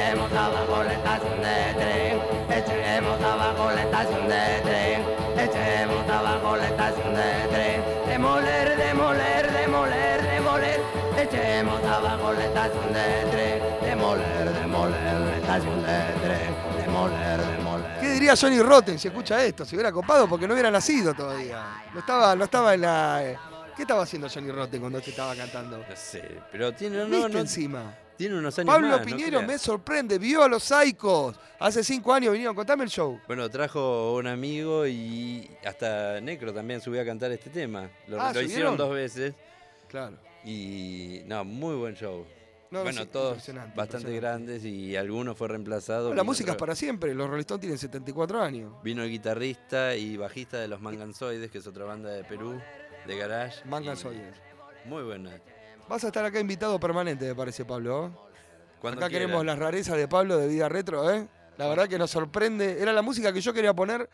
[0.07, 2.21] Echemos abajo la estación de tren.
[2.49, 5.05] Echemos abajo la estación de tren.
[5.37, 7.83] Echemos abajo la estación de tren.
[8.07, 10.81] Demoler, demoler, demoler, demoler.
[11.19, 13.63] Echemos abajo la estación de tren.
[13.83, 16.55] Demoler, demoler la estación de tren.
[16.87, 18.01] Demoler, demoler.
[18.01, 19.65] ¿Qué diría Johnny Rotten si escucha esto?
[19.65, 21.83] Se hubiera copado porque no hubiera nacido todavía.
[21.93, 23.25] No estaba, no estaba en la.
[23.25, 23.39] eh,
[23.75, 25.79] ¿Qué estaba haciendo Johnny Rotten cuando te estaba cantando?
[25.79, 27.83] No sé, pero tiene, no, ¿Viste no, encima?
[28.17, 31.37] Tiene unos años Pablo más, Piñero me sorprende, vio a los Psychos.
[31.59, 33.21] Hace cinco años vinieron, contame el show.
[33.27, 37.89] Bueno, trajo un amigo y hasta Necro también subió a cantar este tema.
[38.09, 39.35] Lo, Ah, hicieron dos veces
[39.89, 40.17] Claro.
[40.45, 42.27] y no, muy buen show.
[42.69, 44.47] No, bueno, sí, todos impresionante, bastante impresionante.
[44.53, 46.13] grandes y alguno fue reemplazado.
[46.13, 48.73] la música es para siempre, los Rolling Stones tienen 74 años.
[48.83, 52.61] Vino el guitarrista y bajista de los Manganzoides, que es otra banda de Perú,
[53.07, 53.65] de garage.
[53.67, 54.35] Manganzoides.
[54.85, 55.31] Muy buena.
[55.89, 58.07] Vas a estar acá invitado permanente, me parece, Pablo.
[58.07, 58.11] ¿eh?
[58.81, 61.27] Cuando acá queremos las rarezas de Pablo de Vida Retro, ¿eh?
[61.57, 62.81] La verdad que nos sorprende.
[62.83, 64.09] Era la música que yo quería poner.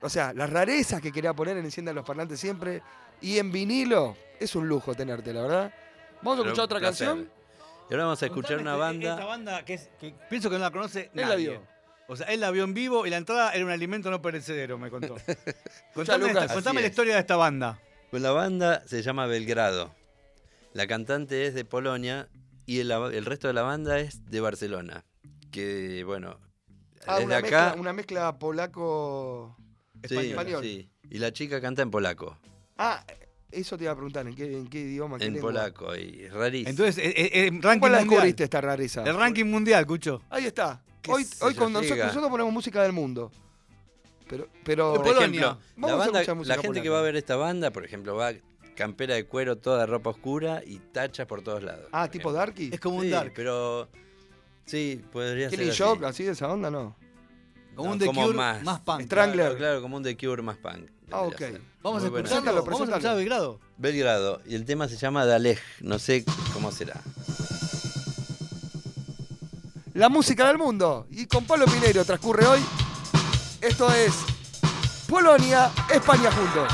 [0.00, 2.82] O sea, las rarezas que quería poner en Encienda los Parlantes siempre.
[3.20, 5.74] Y en vinilo, es un lujo tenerte, la verdad.
[6.22, 7.06] Vamos a Pero escuchar otra placer.
[7.08, 7.30] canción.
[7.88, 9.10] Y ahora vamos a escuchar Contame una banda.
[9.14, 11.48] Esta banda que, es, que pienso que no la conoce Él la nadie.
[11.50, 11.62] vio.
[12.08, 14.78] O sea, él la vio en vivo y la entrada era un alimento no perecedero,
[14.78, 15.14] me contó.
[15.94, 16.42] contame Lucas.
[16.44, 17.78] esta- contame Así la historia de esta banda.
[18.10, 19.94] Pues la banda se llama Belgrado.
[20.72, 22.28] La cantante es de Polonia
[22.66, 25.04] y el, el resto de la banda es de Barcelona.
[25.50, 26.38] Que, bueno,
[27.06, 27.42] Ah, desde una, acá.
[27.64, 29.56] mezcla, una mezcla polaco.
[30.06, 30.62] Sí, Español.
[30.62, 30.88] sí.
[31.10, 32.36] Y la chica canta en polaco.
[32.76, 33.04] Ah,
[33.50, 35.16] eso te iba a preguntar, ¿en qué, en qué idioma?
[35.20, 36.70] En polaco, y es rarísimo.
[36.70, 38.08] Entonces, eh, eh, eh, ranking ¿Cuál la mundial.
[38.10, 39.02] descubriste esta rareza?
[39.04, 40.22] El ranking mundial, Cucho.
[40.30, 40.82] Ahí está.
[41.02, 43.32] ¿Qué Hoy, hoy con nosotros, ponemos música del mundo.
[44.28, 47.34] Pero, pero Por ejemplo, la, Vamos a banda- la gente que va a ver esta
[47.36, 48.32] banda, por ejemplo, va
[48.74, 51.86] campera de cuero, toda ropa oscura y tachas por todos lados.
[51.92, 52.70] Ah, tipo Darky.
[52.72, 53.32] Es como un dark.
[53.34, 53.88] pero
[54.66, 55.74] sí, podría ser Killing.
[55.74, 56.96] Shock, así de esa onda, ¿no.
[57.74, 58.62] Como No, un The como Cure más.
[58.62, 59.02] más, punk.
[59.02, 59.44] Strangler.
[59.46, 60.90] Claro, claro, como un The Cure más punk.
[61.10, 61.38] Ah, ok.
[61.38, 61.60] ser.
[61.82, 62.62] Vamos a Muy escucharlo.
[62.64, 63.60] Vamos a escuchar a Belgrado.
[63.78, 64.40] Belgrado.
[64.46, 65.58] Y el tema se llama Daleg.
[65.80, 67.00] No sé cómo será.
[69.94, 71.06] La música del mundo.
[71.10, 72.60] Y con Pablo Pineiro transcurre hoy.
[73.60, 74.14] Esto es
[75.08, 76.72] Polonia, España juntos.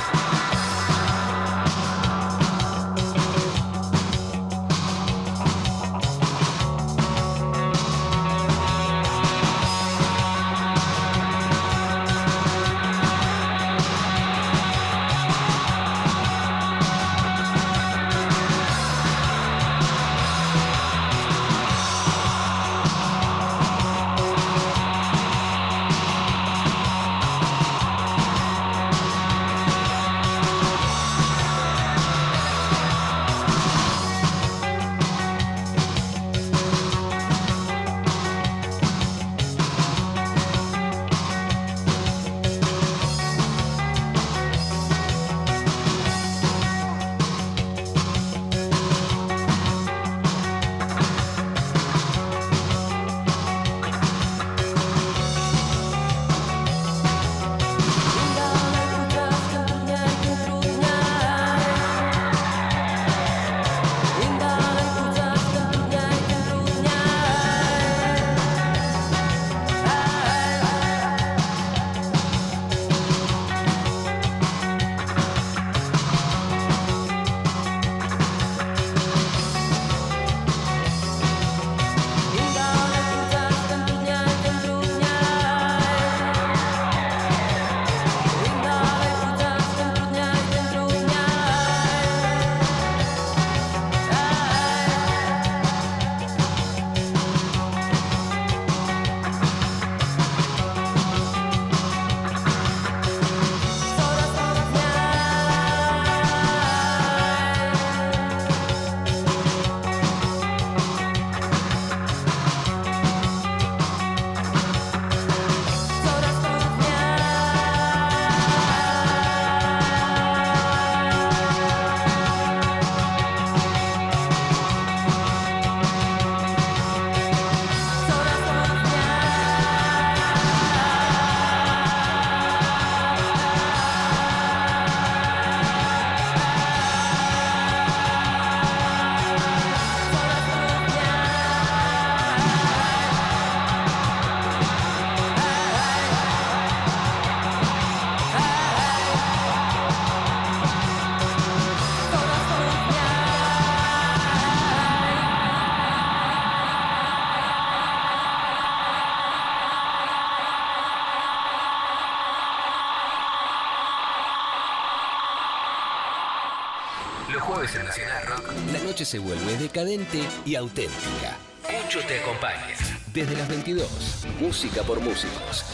[169.06, 171.38] Se vuelve decadente y auténtica.
[171.62, 172.74] Mucho te acompaña.
[173.12, 175.64] Desde las 22, música por músicos.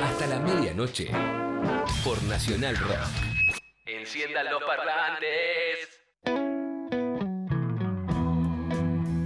[0.00, 1.10] Hasta la medianoche,
[2.04, 3.08] por Nacional Rock.
[3.86, 5.88] Enciendan los parlantes.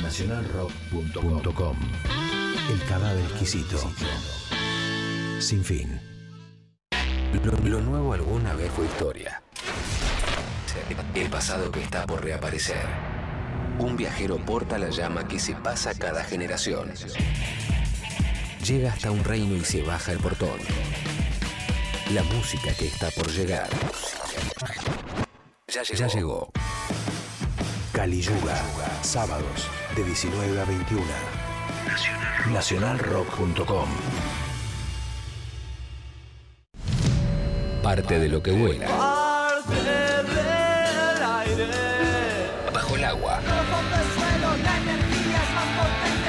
[0.00, 1.76] nacionalrock.com
[2.70, 3.78] El cadáver exquisito.
[5.38, 6.00] Sin fin.
[7.44, 9.42] Lo, lo nuevo alguna vez fue historia.
[11.14, 12.86] El pasado que está por reaparecer.
[13.78, 16.92] Un viajero porta la llama que se pasa cada generación.
[18.66, 20.58] Llega hasta un reino y se baja el portón.
[22.12, 23.68] La música que está por llegar.
[25.68, 25.98] Ya llegó.
[25.98, 26.52] Ya llegó.
[27.92, 28.60] Cali Yuga,
[29.02, 31.33] sábados de 19 a 21.
[32.50, 33.88] Nacionalrock.com
[37.82, 38.86] Parte de lo que vuela.
[38.86, 41.66] Parte del aire.
[42.72, 43.40] Bajo el agua.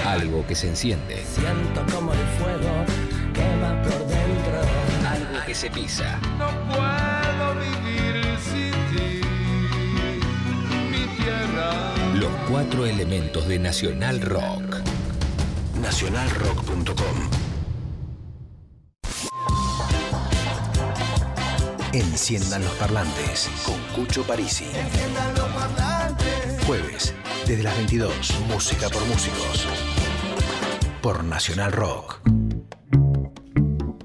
[0.07, 1.25] Algo que se enciende.
[1.25, 2.85] Siento como el fuego
[3.33, 4.61] quema por dentro.
[5.09, 6.19] Algo que se pisa.
[6.37, 9.21] No puedo vivir sin ti.
[12.49, 14.94] cuatro elementos de Nacional Rock.
[15.85, 16.95] Nacionalrock.com
[21.93, 24.65] Enciendan los parlantes con Cucho Parisi.
[26.65, 27.13] Jueves,
[27.45, 29.67] desde las 22, música por músicos.
[31.03, 32.19] Por Nacional Rock.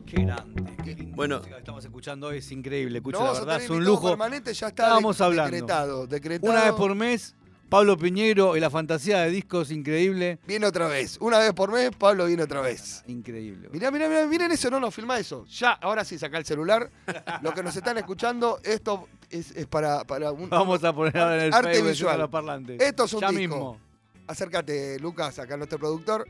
[0.05, 1.37] Qué grande, qué linda Bueno.
[1.39, 4.11] música que estamos escuchando hoy es increíble, Cucho, No la verdad es un lujo.
[4.11, 5.51] permanente, ya está Estábamos de- hablando.
[5.51, 6.53] decretado, decretado.
[6.53, 7.35] Una vez por mes,
[7.71, 10.39] Pablo Piñeiro y la fantasía de discos increíble.
[10.47, 11.17] Viene otra vez.
[11.21, 13.03] Una vez por mes, Pablo viene otra vez.
[13.07, 13.69] Increíble.
[13.73, 15.45] Mirá, mirá, mirá, miren eso, no, no, filma eso.
[15.47, 16.91] Ya, ahora sí, saca el celular.
[17.43, 21.37] Lo que nos están escuchando, esto es, es para, para un Vamos a poner ahora
[21.37, 22.13] en el arte Facebook visual.
[22.17, 22.81] de los parlantes.
[22.81, 23.39] Esto es un Ya disco.
[23.41, 23.81] mismo.
[24.27, 26.27] Acércate, Lucas, acá nuestro productor.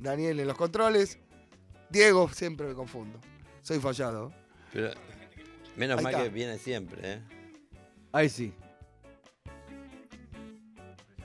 [0.00, 1.18] Daniel en los controles.
[1.90, 3.18] Diego, siempre me confundo.
[3.62, 4.32] Soy fallado.
[4.72, 4.90] Pero
[5.76, 6.24] menos Ahí mal está.
[6.24, 7.22] que viene siempre, ¿eh?
[8.12, 8.52] Ahí sí.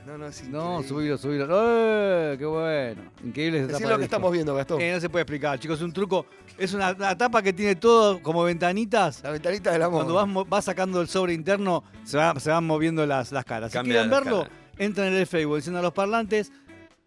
[0.05, 1.47] No, no, es No, subilo, subilo.
[1.49, 2.35] ¡Eh!
[2.37, 3.01] ¡Qué bueno!
[3.23, 4.01] Increíble esa lo que disco.
[4.03, 4.81] estamos viendo, Gastón.
[4.81, 5.77] Eh, no se puede explicar, chicos.
[5.79, 6.25] Es un truco.
[6.57, 9.21] Es una, una tapa que tiene todo como ventanitas.
[9.23, 10.05] La ventanita del amor.
[10.05, 13.71] Cuando vas, vas sacando el sobre interno, se, va- se van moviendo las, las caras.
[13.71, 14.51] Si quieren verlo, cara.
[14.77, 16.51] entran en el Facebook, enciendan los parlantes.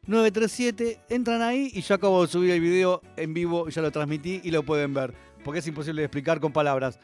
[0.06, 4.40] 937, entran ahí y yo acabo de subir el video en vivo, ya lo transmití
[4.44, 5.12] y lo pueden ver.
[5.44, 6.98] Porque es imposible de explicar con palabras.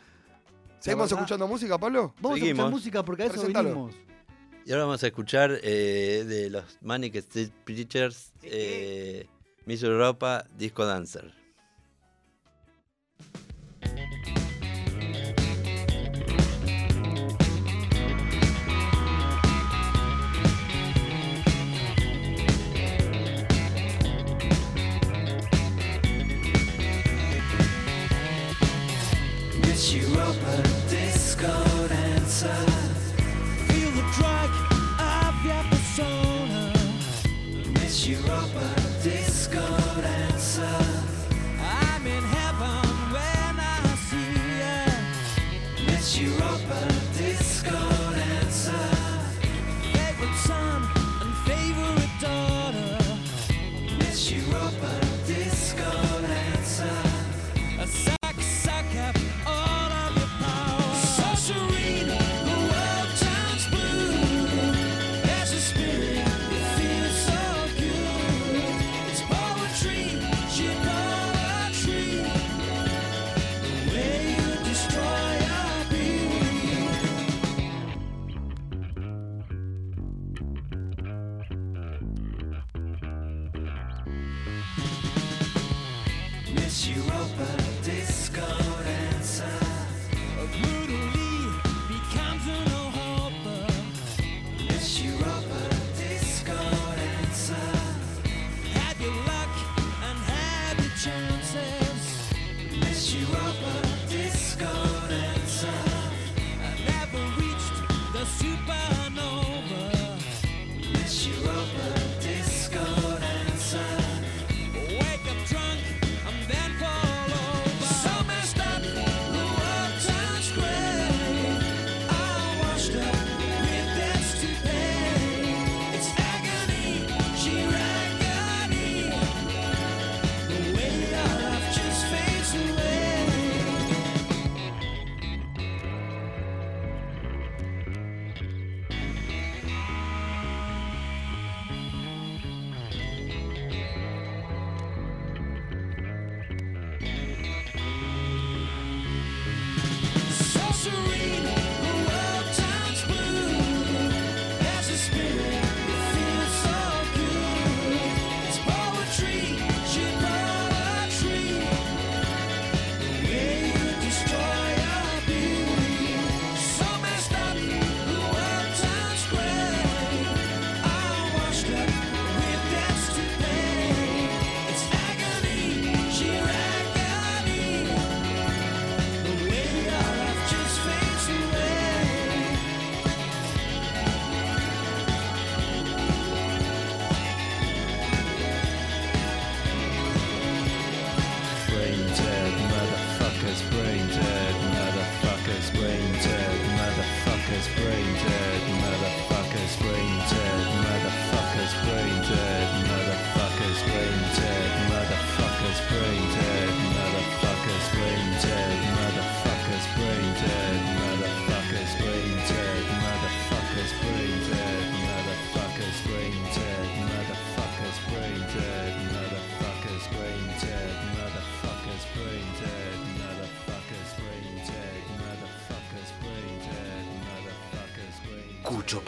[0.78, 2.14] ¿Seguimos escuchando música, Pablo?
[2.20, 2.58] Vamos a Seguimos.
[2.60, 3.68] escuchar música porque a eso Presentalo.
[3.68, 3.94] venimos.
[4.64, 9.26] Y ahora vamos a escuchar eh, de los Manic Street Preachers, eh,
[9.66, 11.32] Miss Europa, Disco Dancer.
[29.66, 31.48] Miss Europa disco
[31.88, 32.71] dancer.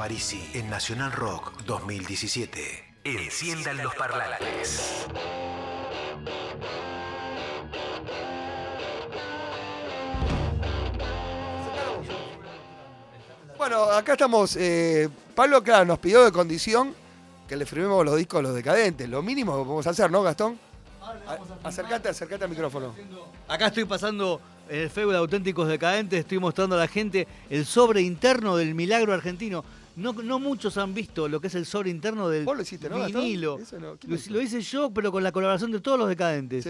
[0.05, 2.61] Parisi en Nacional Rock 2017.
[3.05, 5.07] Enciendan los parlantes.
[13.57, 14.57] Bueno, acá estamos.
[14.57, 16.95] eh, Pablo, claro, nos pidió de condición
[17.49, 19.09] que le firmemos los discos a los decadentes.
[19.09, 20.59] Lo mínimo que podemos hacer, ¿no, Gastón?
[21.03, 21.39] A-
[21.69, 22.95] Acércate, acércate al micrófono.
[23.49, 27.67] Acá estoy pasando en el Facebook de Auténticos Decadentes, estoy mostrando a la gente el
[27.67, 29.65] sobre interno del milagro argentino.
[29.97, 32.89] No, no muchos han visto lo que es el sobre interno del Vos lo hiciste,
[32.91, 33.59] ¿no, vinilo.
[33.59, 36.67] Eso no, ¿quién Lo, hice yo, pero con la colaboración de todos los decadentes.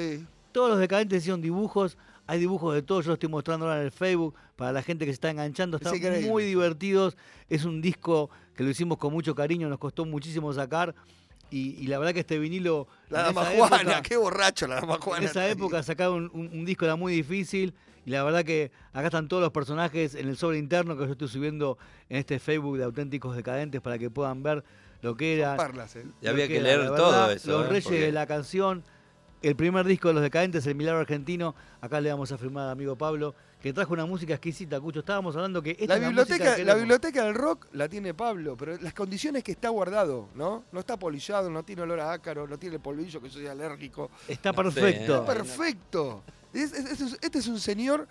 [0.53, 1.97] Todos los decadentes hicieron dibujos.
[2.27, 5.05] Hay dibujos de todos, yo lo estoy mostrando ahora en el Facebook para la gente
[5.05, 5.77] que se está enganchando.
[5.79, 7.17] Es Están muy divertidos.
[7.51, 10.95] Es un disco que lo hicimos con mucho cariño, nos costó muchísimo sacar.
[11.51, 12.89] Y, y la verdad que este vinilo.
[13.11, 15.23] La dama Juana, época- qué borracho la dama Juana.
[15.25, 18.71] en esa época sacar un, un- un disco era muy difícil y la verdad que
[18.93, 21.79] acá están todos los personajes en el sobre interno que yo estoy subiendo
[22.09, 24.65] en este Facebook de auténticos decadentes para que puedan ver
[25.03, 25.57] lo que era.
[25.57, 26.07] Parlas, ¿eh?
[26.21, 27.71] Y había que leer la todo verdad, eso, Los ¿eh?
[27.71, 28.85] Reyes de la canción,
[29.43, 31.55] el primer disco de los decadentes, El Milagro Argentino.
[31.81, 35.01] Acá le vamos a firmar al amigo Pablo que trajo una música exquisita, Cucho.
[35.01, 37.89] Estábamos hablando que esta La es la música biblioteca, que la biblioteca del rock la
[37.89, 40.65] tiene Pablo, pero las condiciones que está guardado, ¿no?
[40.71, 44.11] No está polillado, no tiene olor a ácaro, no tiene polvillo que soy alérgico.
[44.29, 45.21] Está perfecto.
[45.21, 46.23] Está perfecto.
[46.55, 48.07] Este es un señor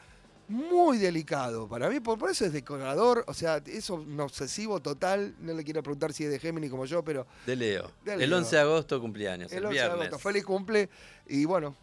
[0.50, 5.34] muy delicado para mí, por, por eso es decorador, o sea, es un obsesivo total.
[5.40, 7.90] No le quiero preguntar si es de Géminis como yo, pero De Leo.
[8.04, 8.38] De el Leo.
[8.40, 10.20] 11 de agosto cumpleaños, el, el 11 de agosto.
[10.20, 10.90] Feliz cumple
[11.28, 11.76] y bueno,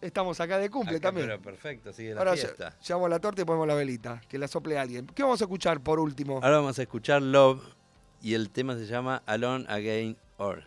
[0.00, 1.26] estamos acá de cumple Acá, también.
[1.26, 2.70] Pero perfecto, sigue la Ahora fiesta.
[2.78, 5.06] ll- llevamos la torta y ponemos la velita, que la sople alguien.
[5.08, 6.36] ¿Qué vamos a escuchar por último?
[6.36, 7.60] Ahora vamos a escuchar Love
[8.22, 10.62] y el tema se llama Alone Again Or.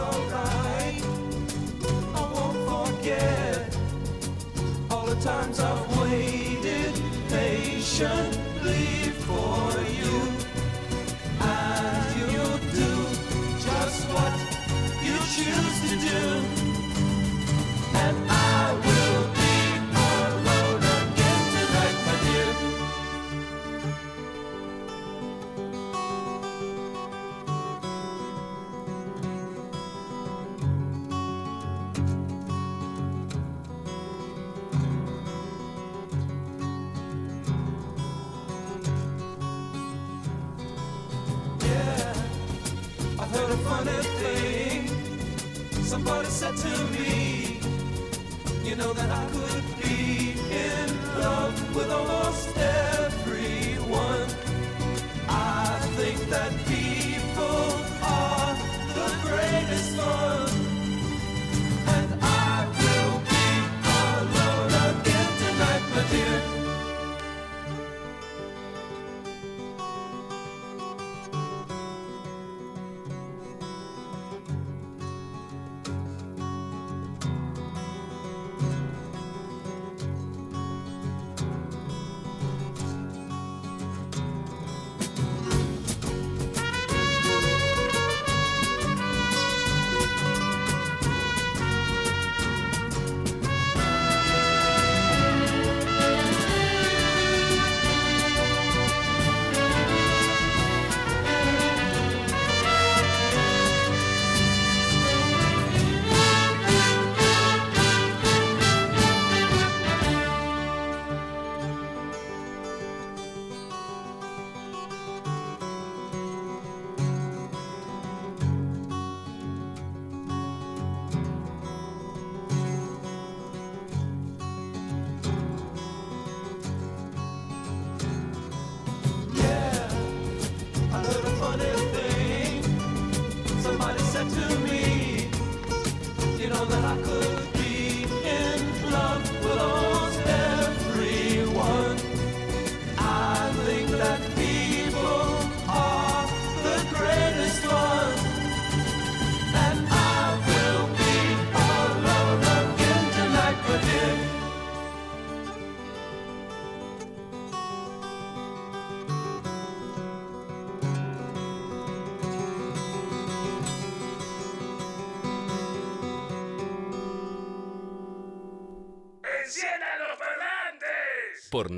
[0.00, 1.02] Alright.
[2.14, 3.76] I won't forget
[4.90, 6.94] all the times I've waited
[7.28, 10.29] patiently for you.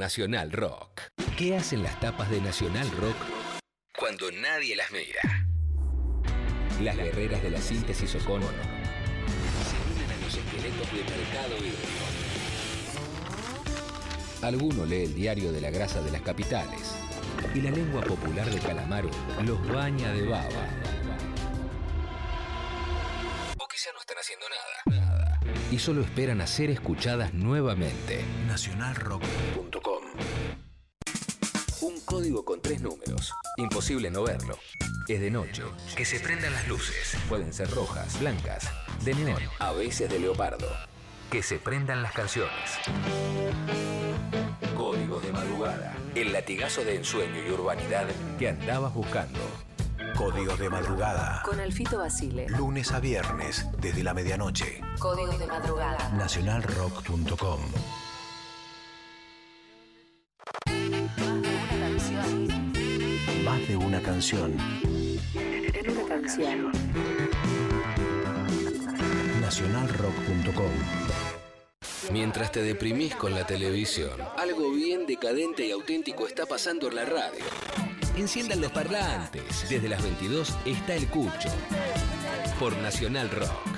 [0.02, 1.00] Nacional Rock.
[1.38, 3.14] ¿Qué hacen las tapas de Nacional Rock
[3.96, 5.20] cuando nadie las mira?
[6.80, 12.04] Las guerreras de la síntesis Ocono se unen a los esqueletos de Mercado Hídrico.
[14.42, 16.96] Alguno lee el diario de la grasa de las capitales
[17.54, 19.08] y la lengua popular de Calamaro
[19.44, 20.66] los baña de baba.
[23.56, 25.38] O quizá no están haciendo nada.
[25.70, 28.24] Y solo esperan a ser escuchadas nuevamente.
[28.48, 29.81] Nacionalrock.com
[32.22, 33.34] código con tres números.
[33.56, 34.56] Imposible no verlo.
[35.08, 35.64] Es de noche.
[35.96, 37.16] Que se prendan las luces.
[37.28, 38.70] Pueden ser rojas, blancas,
[39.04, 40.68] de neón, a veces de leopardo.
[41.32, 42.78] Que se prendan las canciones.
[44.76, 45.96] Código de madrugada.
[46.14, 48.06] El latigazo de ensueño y urbanidad
[48.38, 49.40] que andabas buscando.
[50.16, 51.42] Códigos de madrugada.
[51.44, 52.48] Con Alfito Basile.
[52.50, 54.80] Lunes a viernes, desde la medianoche.
[55.00, 56.08] Códigos de madrugada.
[56.10, 57.60] Nacionalrock.com.
[64.02, 64.56] canción.
[69.40, 70.70] Nacionalrock.com.
[72.12, 77.04] Mientras te deprimís con la televisión, algo bien decadente y auténtico está pasando en la
[77.04, 77.44] radio.
[78.16, 79.68] Enciendan los parlantes.
[79.68, 81.48] Desde las 22 está el Cucho.
[82.58, 83.71] Por Nacional Rock.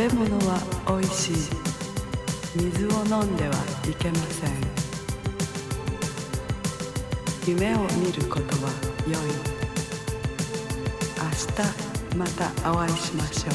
[0.00, 1.34] べ物はおいしい」
[2.56, 3.54] 「水を飲んでは
[3.86, 4.52] いけません」
[7.46, 8.72] 「夢を見ることは
[9.06, 9.16] 良い」
[11.20, 11.28] 「明
[12.14, 13.54] 日またお会いしましょう」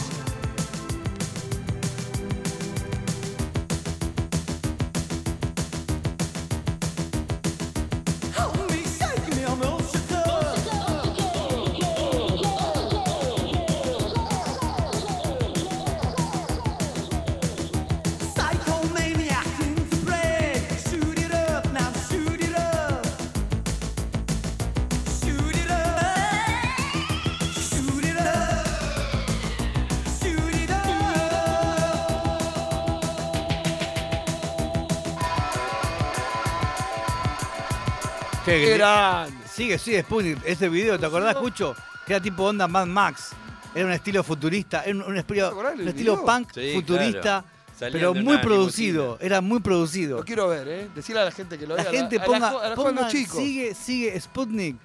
[38.46, 39.30] Qué Qué gran.
[39.48, 40.38] Sigue, sigue Sputnik.
[40.46, 41.76] Ese video, ¿te acordás, Cucho?
[42.06, 43.32] Que era tipo onda Mad Max.
[43.74, 47.46] Era un estilo futurista, era un, un estilo, un estilo punk Sí, futurista, claro.
[47.78, 49.18] Salían pero muy producido.
[49.20, 50.20] Era muy producido.
[50.20, 50.88] Lo quiero ver, ¿eh?
[50.96, 51.92] Decirle a la gente que lo La vea.
[51.92, 53.38] gente a la- ponga, a la- a la- ponga los chicos.
[53.38, 54.78] sigue, sigue Sputnik.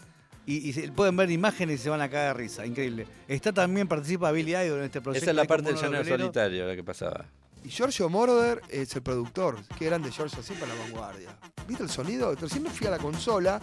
[0.46, 3.06] Y, y se- pueden ver imágenes y se van a caer de risa, increíble.
[3.28, 5.22] Está también, participa Billy Idol en este proyecto.
[5.24, 7.26] Esa es la parte del llanero solitario la que pasaba.
[7.64, 9.56] Y Giorgio Moroder es el productor.
[9.78, 11.36] Qué grande Giorgio, siempre a la vanguardia.
[11.68, 12.34] ¿Viste el sonido?
[12.34, 13.60] Recién me fui a la consola.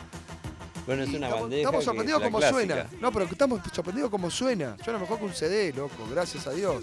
[0.86, 1.62] Bueno, es una estamos, bandeja.
[1.62, 2.50] estamos que sorprendidos clásica.
[2.52, 2.88] suena.
[3.02, 4.78] No, pero estamos sorprendidos cómo suena.
[4.84, 6.08] Suena mejor que un CD, loco.
[6.12, 6.82] Gracias a Dios.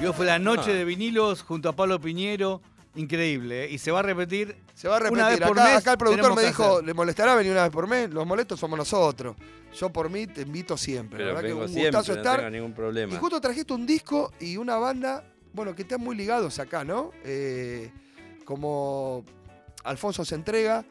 [0.00, 0.74] Y hoy fue la noche Ah.
[0.74, 2.60] de vinilos junto a Pablo Piñero.
[2.96, 3.70] Increíble, ¿eh?
[3.70, 4.56] Y se va a repetir.
[4.74, 5.46] Se va a Una vez repetir.
[5.48, 6.84] por Acá, mes acá el productor me dijo, hacer.
[6.84, 8.10] ¿le molestará venir una vez por mes?
[8.10, 9.36] Los molestos somos nosotros.
[9.78, 11.18] Yo por mí te invito siempre.
[11.18, 12.36] Pero la verdad que vengo un siempre, gustazo no estar.
[12.38, 13.12] tengo ningún problema.
[13.14, 15.24] Y justo trajiste un disco y una banda,
[15.54, 17.12] bueno, que están muy ligados acá, ¿no?
[17.24, 17.90] Eh,
[18.44, 19.24] como
[19.84, 20.84] Alfonso se entrega,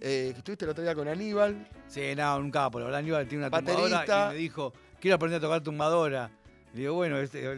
[0.00, 1.68] eh, que estuviste el otro día con Aníbal.
[1.88, 2.78] Sí, no, un capo.
[2.78, 6.30] La verdad, Aníbal tiene una tumbadora y me dijo, quiero aprender a tocar tumbadora.
[6.72, 7.52] Le digo, bueno, este,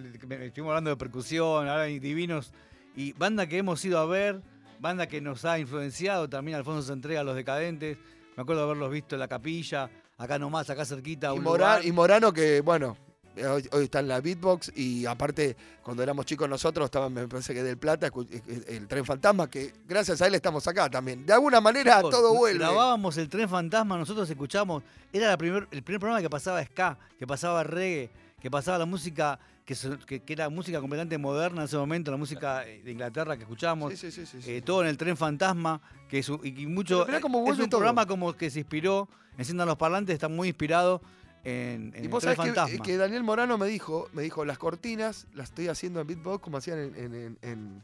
[0.47, 2.53] estuvimos hablando de percusión, ahora hay divinos.
[2.95, 4.41] Y banda que hemos ido a ver,
[4.81, 6.57] banda que nos ha influenciado también.
[6.57, 7.99] Alfonso se entrega a los decadentes.
[8.37, 9.89] Me acuerdo de haberlos visto en la capilla,
[10.19, 11.29] acá nomás, acá cerquita.
[11.35, 11.87] Y, un Mora- lugar.
[11.87, 12.97] y Morano, que bueno,
[13.45, 17.53] hoy, hoy está en la beatbox y aparte, cuando éramos chicos nosotros, estaba, me parece
[17.55, 21.27] que del Plata, escu- eh, el Tren Fantasma, que gracias a él estamos acá también.
[21.27, 22.59] De alguna manera todo vuelve.
[22.61, 24.83] Grabábamos el tren fantasma, nosotros escuchábamos.
[25.13, 28.11] Era la primer, el primer programa que pasaba ska, que pasaba reggae,
[28.41, 29.75] que pasaba la música, que,
[30.21, 33.95] que- era música completamente moderna en ese momento, la música eh, de Inglaterra que escuchábamos.
[33.99, 34.39] Sí, sí, sí.
[34.47, 37.05] Eh, todo en el tren fantasma, que es, y, mucho.
[37.07, 37.81] Pero cómo es un todo.
[37.81, 39.09] programa como que se inspiró,
[39.39, 41.03] enciendan los parlantes, está muy inspirado
[41.47, 42.39] en, en Y vos sabés
[42.83, 46.57] que, Daniel Morano me dijo, me dijo, las cortinas las estoy haciendo en beatbox como
[46.57, 47.83] hacían en, el, en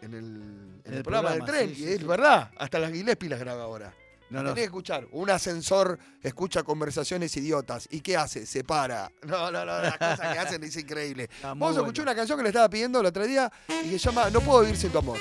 [0.00, 1.74] el el programa, del tren.
[1.74, 2.04] sí, y sí, es sí.
[2.04, 3.92] verdad, hasta las Gillespie las graba ahora.
[4.30, 5.06] No, Tenés que escuchar.
[5.10, 7.88] Un ascensor escucha conversaciones idiotas.
[7.90, 8.46] ¿Y qué hace?
[8.46, 9.10] Se para.
[9.26, 11.28] No, no, no, las cosas que hacen es increíble.
[11.42, 12.02] Vamos a bueno.
[12.02, 14.60] una canción que le estaba pidiendo el otro día y que se llama No puedo
[14.60, 15.18] vivir sin tu amor.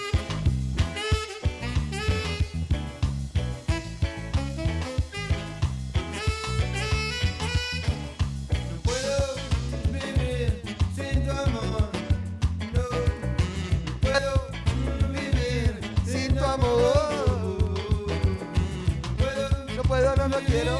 [16.53, 16.59] No
[19.87, 20.79] puedo, no, no quiero.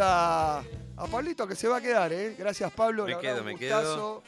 [0.00, 0.58] A,
[0.96, 2.34] a Pablito que se va a quedar, ¿eh?
[2.36, 3.04] Gracias, Pablo.
[3.04, 4.22] Me la verdad, quedo, un me gustazo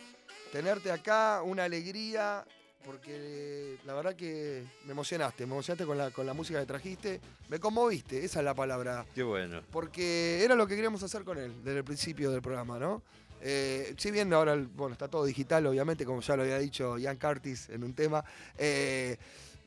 [0.53, 2.45] tenerte acá, una alegría.
[2.85, 7.21] porque la verdad que me emocionaste, me emocionaste con la, con la música que trajiste,
[7.49, 9.05] me conmoviste, esa es la palabra.
[9.15, 9.61] Qué bueno.
[9.71, 13.03] Porque era lo que queríamos hacer con él desde el principio del programa, ¿no?
[13.43, 17.17] Eh, si bien ahora bueno, está todo digital, obviamente, como ya lo había dicho Ian
[17.19, 18.25] Curtis en un tema,
[18.57, 19.17] eh,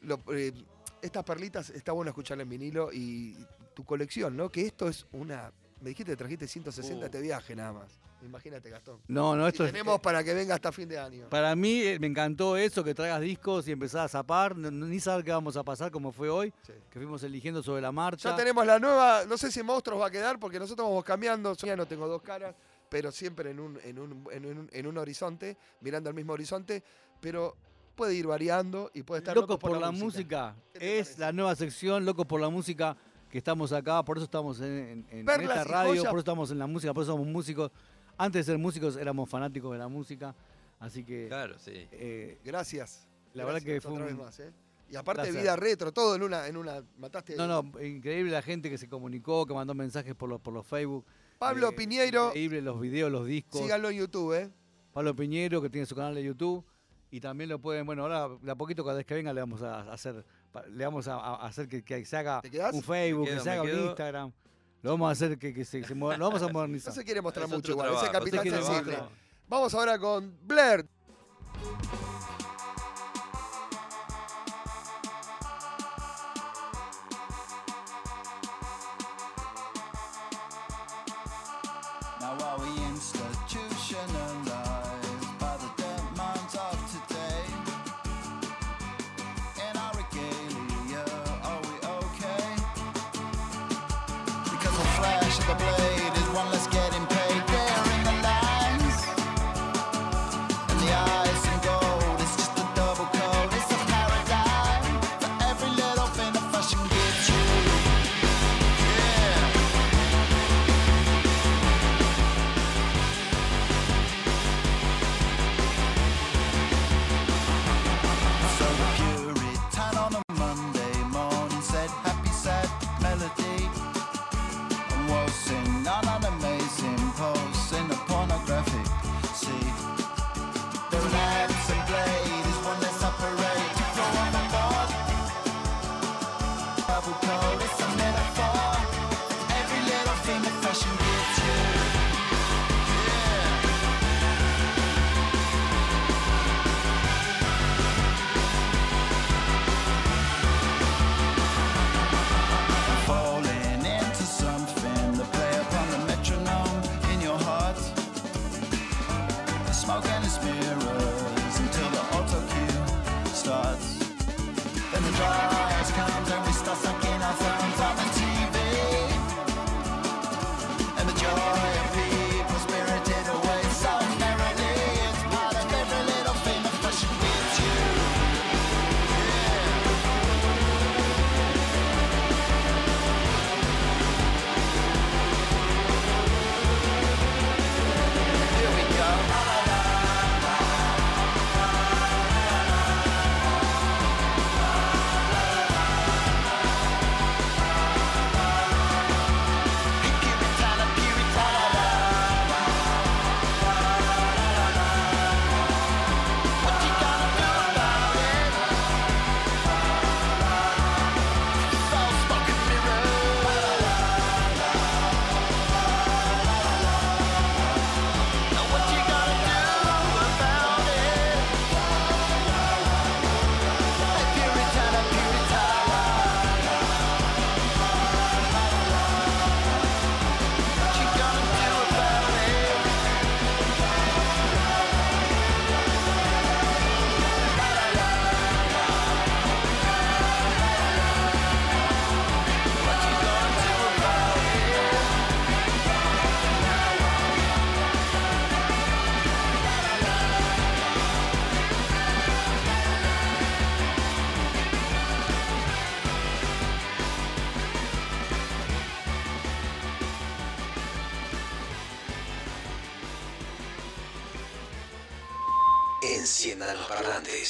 [0.02, 0.54] lo- eh,
[1.02, 3.36] estas perlitas está bueno escucharla en vinilo y
[3.74, 4.50] tu colección, ¿no?
[4.50, 5.52] Que esto es una...
[5.84, 7.06] Me dijiste que trajiste 160 Uh.
[7.06, 8.00] este viaje nada más.
[8.24, 9.02] Imagínate, Gastón.
[9.10, 11.28] No, no, esto Y es- tenemos para que venga hasta fin de año.
[11.30, 14.98] Para mí eh, me encantó eso, que traigas discos y empezás a zapar, no- ni
[15.02, 16.54] saber qué vamos a pasar como fue hoy,
[16.90, 18.30] que fuimos eligiendo sobre la marcha.
[18.30, 21.54] Ya tenemos la nueva, no sé si Monstruos va a quedar porque nosotros vamos cambiando,
[21.54, 22.56] yo ya no tengo dos caras,
[22.88, 26.82] pero siempre en un, en un, en un, en un horizonte, mirando al mismo horizonte,
[27.20, 27.58] pero
[27.94, 32.26] puede ir variando y puede estar Locos por, la música, es la nueva sección, Locos
[32.26, 32.96] por la música,
[33.34, 36.04] que estamos acá, por eso estamos en, en- esta radio, joyas.
[36.06, 37.72] por eso estamos en la música, por eso somos músicos.
[38.16, 40.36] Antes de ser músicos éramos fanáticos de la música,
[40.80, 41.26] así que...
[41.30, 41.72] Claro, sí.
[41.94, 43.08] eh, Gracias.
[43.34, 44.54] La verdad que Gracias fue otra un vez más, ¿eh?
[44.92, 45.42] Y aparte placer.
[45.42, 47.36] vida retro, todo en una, en una, mataste.
[47.36, 50.68] No, no, increíble la gente que se comunicó, que mandó mensajes por los, por los
[50.68, 51.04] Facebook.
[51.40, 53.62] Pablo Eh, Piñeiro, Increíble los videos, los discos.
[53.62, 54.52] síganlo en YouTube, ¿eh?
[54.94, 56.64] Pablo Piñero, que tiene su canal de YouTube.
[57.10, 59.64] Y también lo pueden, bueno, ahora de a poquito cada vez que venga le vamos
[59.64, 60.24] a hacer,
[60.70, 63.62] le vamos a, a hacer que, que se haga un Facebook, quedo, que se haga
[63.64, 63.70] un.
[63.70, 64.32] Instagram.
[64.82, 66.94] Lo vamos a hacer que, que se, se lo vamos a No modernizar.
[66.94, 68.92] se quiere mostrar Es mucho igual, ese capitán sensible.
[68.94, 69.12] trabajo.
[69.48, 70.86] Vamos ahora con Blair.
[82.20, 82.83] Now are we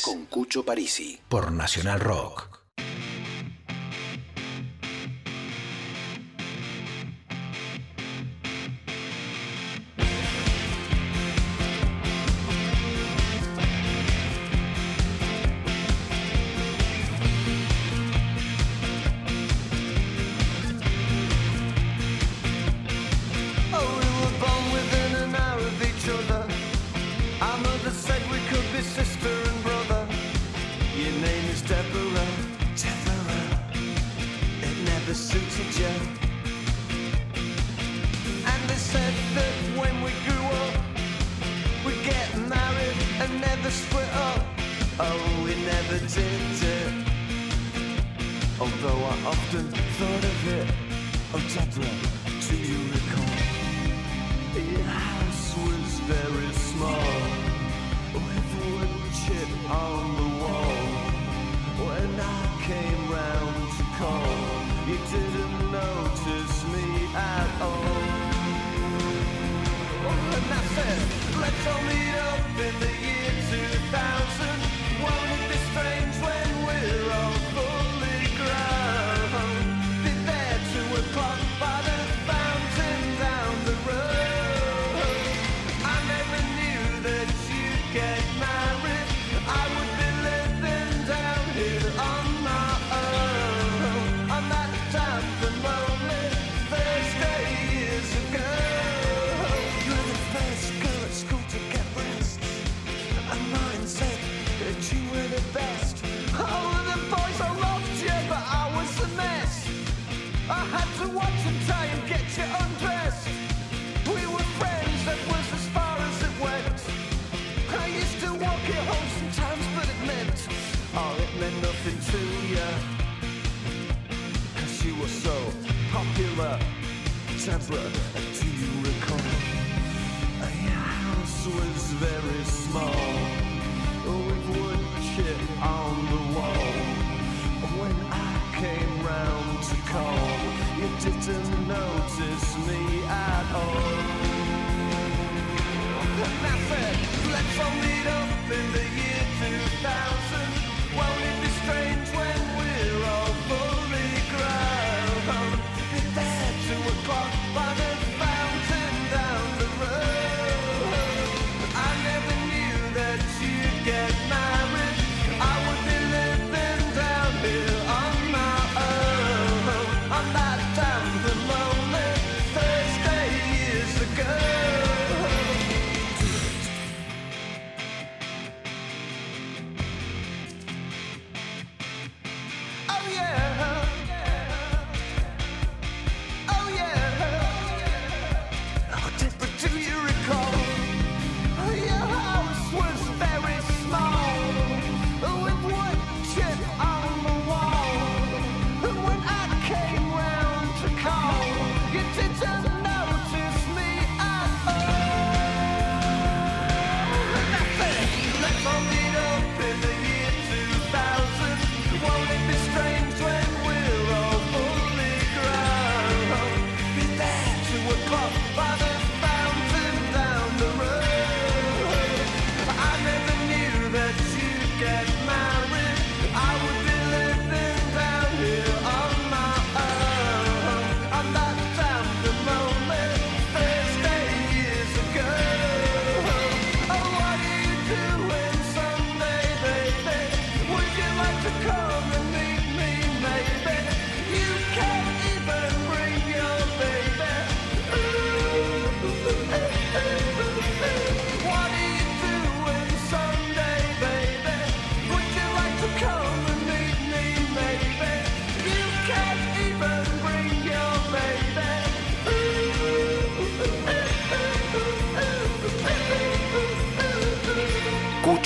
[0.04, 2.53] con Cucho Parisi por Nacional Rock.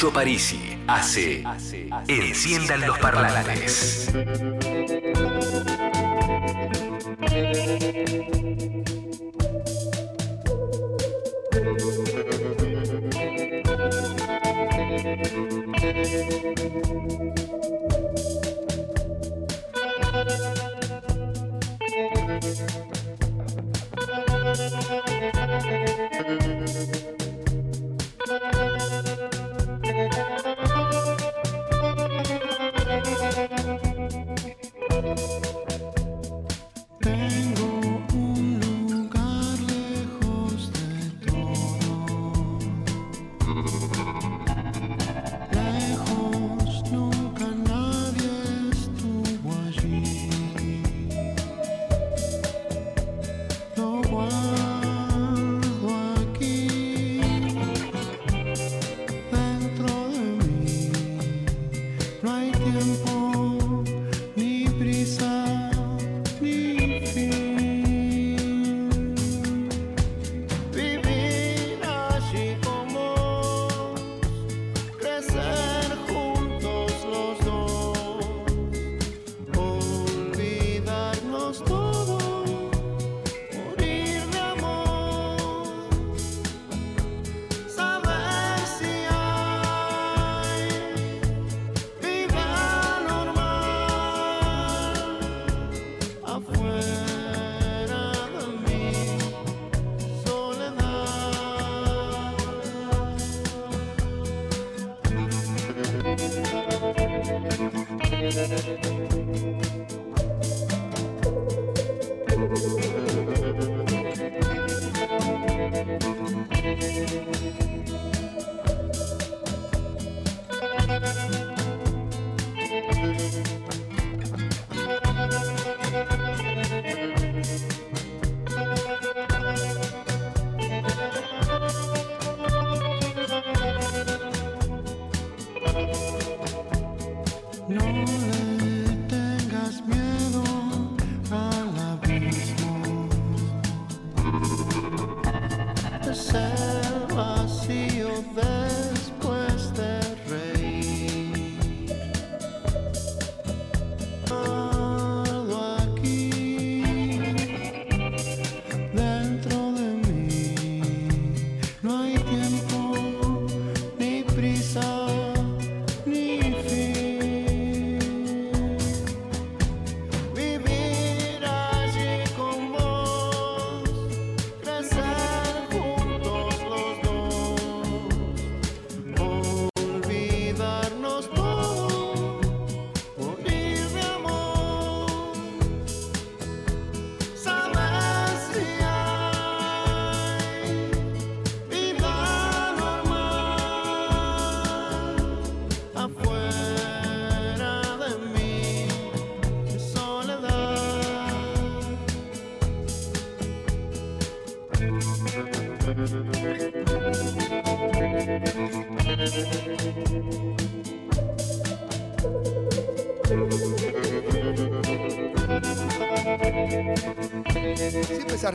[0.07, 1.43] Cucho Parisi hace
[2.07, 4.09] Enciendan los parlantes.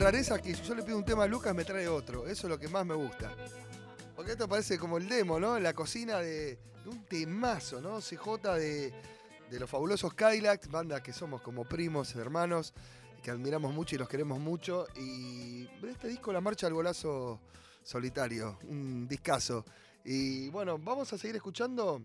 [0.02, 2.26] Rarezas que yo le pido un tema a Lucas me trae otro.
[2.26, 3.36] Eso es lo que más me gusta.
[4.16, 5.60] Porque esto parece como el demo, ¿no?
[5.60, 8.00] La cocina de, un temazo, ¿no?
[8.00, 8.92] CJ de,
[9.48, 12.74] de los fabulosos Kylax, banda que somos como primos, hermanos,
[13.22, 14.88] que admiramos mucho y los queremos mucho.
[14.96, 17.40] Y este disco, La Marcha al Golazo
[17.84, 19.64] Solitario, un discazo.
[20.04, 22.02] Y bueno, vamos a seguir escuchando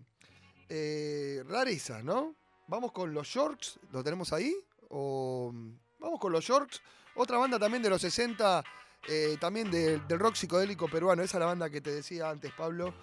[0.68, 2.36] eh, rarezas, ¿no?
[2.68, 4.54] Vamos con los Yorks, ¿lo tenemos ahí?
[4.88, 5.52] O
[5.98, 6.80] vamos con los Yorks,
[7.18, 8.62] otra banda también de los 60,
[9.08, 11.22] eh, también de- del rock psicodélico peruano.
[11.22, 12.94] Esa es la banda que te decía antes, Pablo,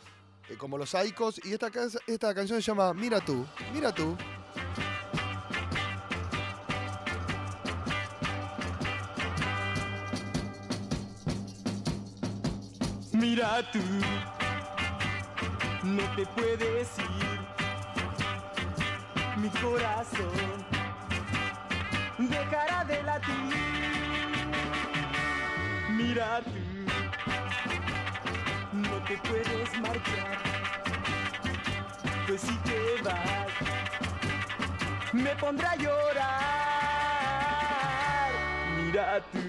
[0.49, 1.39] eh, como los Aicos.
[1.45, 1.69] Y esta,
[2.07, 4.15] esta canción se llama Mira tú, mira tú.
[13.13, 13.79] Mira tú,
[15.83, 17.39] no te puedes ir.
[19.37, 20.65] Mi corazón
[22.17, 23.74] dejará de latir.
[25.95, 26.51] Mira tú,
[28.73, 30.37] no te puedes marchar.
[32.27, 33.47] Pues si te vas,
[35.13, 36.25] me pondrá a llorar.
[38.77, 39.39] Mira tú.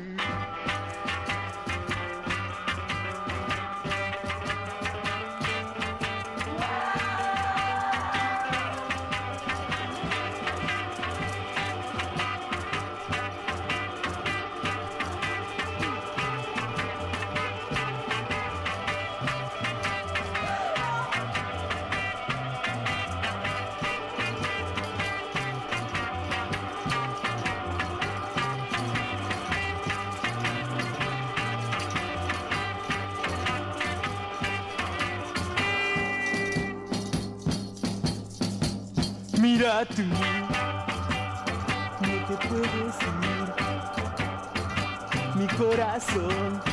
[39.76, 40.02] Mira tú,
[42.00, 43.48] no te puedes ir.
[45.34, 46.65] Mi corazón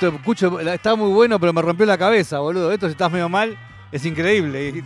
[0.00, 2.70] Esto, Cucho, la- está muy bueno, pero me rompió la cabeza, boludo.
[2.70, 3.56] Esto si estás medio mal,
[3.90, 4.68] es increíble.
[4.68, 4.84] Y-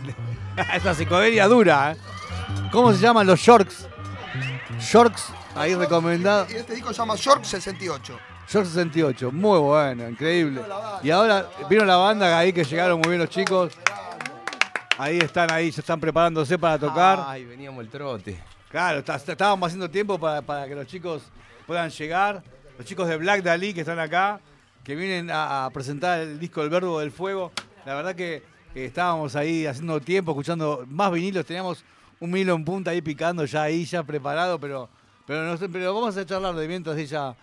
[0.75, 1.97] es una psicodelia dura, ¿eh?
[2.71, 3.87] ¿Cómo se llaman los Shorks?
[4.79, 6.47] Shorks, ahí recomendado.
[6.49, 8.17] Y este disco se llama Short 68.
[8.49, 10.61] Shorks 68, muy bueno, increíble.
[11.03, 13.73] Y ahora vino la banda ahí que llegaron muy bien los chicos.
[14.97, 17.21] Ahí están, ahí se están preparándose para tocar.
[17.27, 18.41] Ay, veníamos el trote.
[18.69, 21.23] Claro, está- está- estábamos haciendo tiempo para, para que los chicos
[21.67, 22.41] puedan llegar.
[22.77, 24.39] Los chicos de Black Dalí que están acá,
[24.83, 27.51] que vienen a, a presentar el disco El Verbo del Fuego.
[27.85, 28.35] La verdad que
[28.75, 31.45] eh, estábamos ahí haciendo tiempo, escuchando más vinilos.
[31.45, 31.83] Teníamos
[32.19, 34.89] un vinilo en punta ahí picando ya ahí, ya preparado, pero,
[35.25, 37.35] pero, no sé, pero vamos a charlar de mientras ella...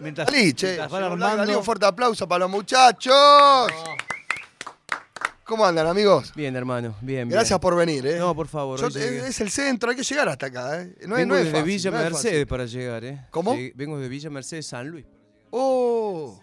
[0.00, 0.66] Mientras, Dalí, che.
[0.68, 1.58] mientras van armando.
[1.58, 3.70] Un fuerte aplauso para los muchachos.
[5.44, 6.32] ¿Cómo andan, amigos?
[6.34, 7.30] Bien, hermano, bien, bien.
[7.30, 8.16] Gracias por venir, ¿eh?
[8.18, 8.80] No, por favor.
[8.80, 10.94] Yo- es, el centro, hay que llegar hasta acá, ¿eh?
[11.06, 12.46] No es, Vengo no es desde fácil, Villa no Mercedes fácil.
[12.46, 13.26] para llegar, ¿eh?
[13.30, 13.54] ¿Cómo?
[13.74, 15.04] Vengo de Villa Mercedes, San Luis.
[15.50, 16.40] Oh,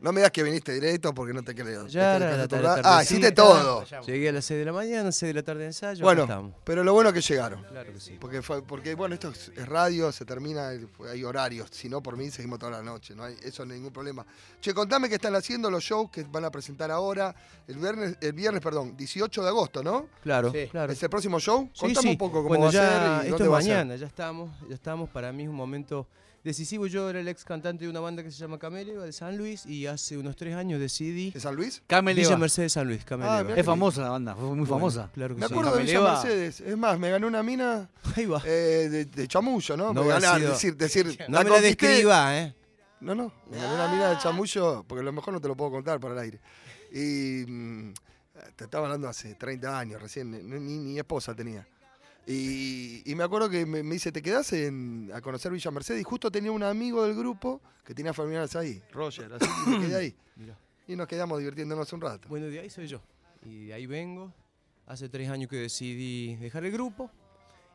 [0.00, 1.86] no me digas que viniste directo porque no te creo.
[1.88, 3.84] Ya la tarde, Ah, hiciste todo.
[4.06, 6.04] Llegué a las 6 de la mañana, 6 de la tarde de ensayo.
[6.04, 7.62] Bueno, pero lo bueno que llegaron.
[7.64, 8.16] Claro que sí.
[8.20, 11.68] Porque, fue, porque bueno, esto es, es radio, se termina, hay horarios.
[11.72, 13.14] Si no, por mí seguimos toda la noche.
[13.14, 14.24] No hay eso no hay ningún problema.
[14.60, 17.34] Che, contame qué están haciendo los shows que van a presentar ahora.
[17.66, 20.08] El viernes, el viernes perdón, 18 de agosto, ¿no?
[20.22, 20.92] Claro, claro.
[20.92, 21.68] ¿Es el próximo show?
[21.72, 22.08] Sí, Contame sí.
[22.10, 22.80] un poco cómo bueno, va ya,
[23.16, 23.72] a ser y esto dónde es va a ser.
[23.74, 25.08] mañana, ya estamos, ya estamos.
[25.10, 26.06] Para mí es un momento
[26.48, 26.86] decisivo.
[26.86, 29.64] Yo era el ex cantante de una banda que se llama Cameleva de San Luis
[29.66, 31.30] y hace unos tres años decidí.
[31.30, 31.82] ¿De San Luis?
[31.86, 32.26] Cameleva.
[32.28, 33.54] Villa Mercedes San Luis, Ah, Cameleva.
[33.56, 35.10] Es famosa la banda, fue muy Bueno, famosa.
[35.14, 35.52] claro que Me sí.
[35.54, 36.22] acuerdo de Villa Cameleva.
[36.22, 36.60] Mercedes.
[36.60, 38.42] Es más, me ganó una mina Ahí va.
[38.44, 39.92] eh, de, de chamullo, ¿no?
[39.92, 41.06] No me sido- decir, decir.
[41.28, 41.86] No me la conquisté.
[41.86, 42.54] describa, ¿eh?
[43.00, 45.56] No, no, me ganó una mina de chamullo, porque a lo mejor no te lo
[45.56, 46.40] puedo contar por el aire.
[46.92, 47.92] Y mm,
[48.56, 50.30] te estaba hablando hace 30 años recién,
[50.64, 51.64] ni esposa tenía.
[52.30, 56.00] Y, y me acuerdo que me, me dice, ¿te quedás en- a conocer Villa Mercedes?
[56.02, 59.86] Y justo tenía un amigo del grupo que tenía familiares ahí, Roger, así que me
[59.86, 60.16] quedé ahí.
[60.36, 60.58] Mirá.
[60.86, 62.28] Y nos quedamos divirtiéndonos un rato.
[62.28, 63.00] Bueno, de ahí soy yo.
[63.44, 64.32] Y de ahí vengo.
[64.86, 67.10] Hace tres años que decidí dejar el grupo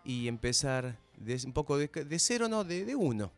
[0.03, 3.31] y empezar de, un poco de, de cero, no, de, de uno.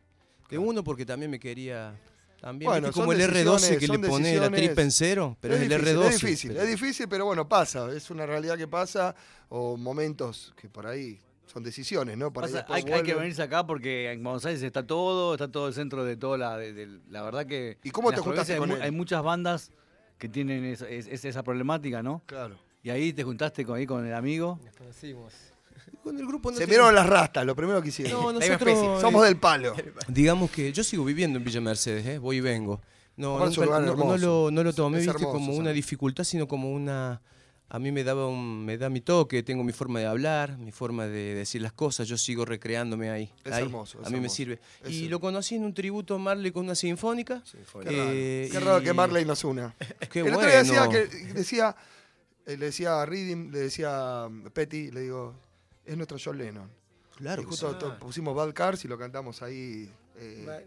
[0.50, 1.98] De uno porque también me quería...
[2.40, 5.68] También, Bueno, como el R12 que le pone la tripa en cero, pero es, el
[5.68, 6.06] difícil, R12.
[6.08, 7.90] Es difícil, pero- es difícil, pero bueno, pasa.
[7.92, 9.14] Es una realidad que pasa
[9.48, 12.32] o momentos que por ahí son decisiones, ¿no?
[12.32, 15.74] Por hay, hay que venirse acá porque en Buenos Aires está todo, está todo el
[15.74, 16.56] centro de toda la.
[16.58, 17.78] de- de- la verdad que.
[17.82, 18.82] ¿Y cómo te juntaste con hay, él?
[18.82, 19.70] hay muchas bandas
[20.18, 22.22] que tienen esa, es- es- esa problemática, ¿no?
[22.26, 22.56] Claro.
[22.82, 24.60] Y ahí te juntaste con, ahí con el amigo.
[24.78, 25.32] conocimos.
[26.02, 28.12] Con el grupo no Se tenemos- vieron las rastas, lo primero que hicieron.
[28.20, 29.00] No, nosotros.
[29.00, 29.74] Somos del palo.
[30.08, 32.18] Digamos que yo sigo viviendo en Villa Mercedes, ¿eh?
[32.18, 32.80] voy y vengo.
[33.16, 35.32] No, Aparte es un nunca- lugar no, no lo, no lo tomé, Es viste, hermoso,
[35.32, 35.74] como una ¿sabes?
[35.74, 37.20] dificultad, sino como una...
[37.68, 40.70] A mí me, daba un, me da mi toque, tengo mi forma de hablar, mi
[40.70, 43.32] forma de decir las cosas, yo sigo recreándome ahí.
[43.44, 43.64] Es ahí.
[43.64, 44.36] hermoso, es a mí me hermoso.
[44.36, 44.60] sirve.
[44.84, 47.42] Es y el- lo conocí en un tributo a Marley con una sinfónica.
[47.82, 49.74] Qué eh, raro, Qué raro y- que Marley nos una.
[50.12, 50.92] Qué el otro día decía, bueno.
[51.10, 51.74] que, decía,
[52.46, 53.88] eh, le decía a Reading, le decía
[54.26, 55.34] a Petty, le digo,
[55.86, 56.70] es nuestro John Lennon.
[57.16, 57.86] Claro Y que justo sí.
[57.98, 59.90] pusimos Bad Cars y lo cantamos ahí.
[60.18, 60.66] eh,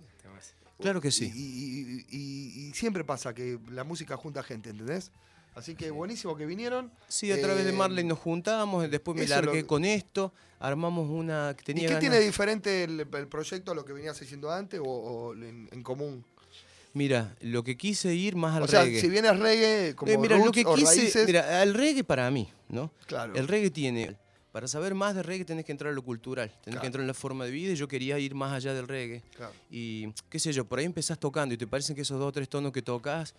[0.79, 1.29] Claro que sí.
[1.35, 5.11] Y, y- y- y siempre pasa que la música junta gente, ¿entendés?
[5.55, 6.89] Así que buenísimo que vinieron.
[7.09, 10.31] Sí, a través de Eh, Marley nos juntamos, después me lo largué que- con esto,
[10.59, 13.91] armamos una que ¿Y tenía qué ganas- tiene diferente el, el proyecto a lo que
[13.91, 16.23] venías haciendo antes o, o en, en común?
[16.93, 19.01] Mira, lo que quise ir más al O sea, reggae.
[19.01, 22.03] si vienes reggae como Eh, mira, lo roots que o quise, raíces, mira, al reggae
[22.05, 22.91] para mí, ¿no?
[23.05, 23.35] Claro.
[23.35, 24.15] El reggae tiene,
[24.51, 26.81] para saber más de reggae tenés que entrar a lo cultural, tenés Claro.
[26.81, 29.21] que entrar en la forma de vida y yo quería ir más allá del reggae.
[29.35, 29.53] Claro.
[29.69, 32.31] Y qué sé yo, por ahí empezás tocando y te parecen que esos dos o
[32.31, 33.35] tres tonos que tocas,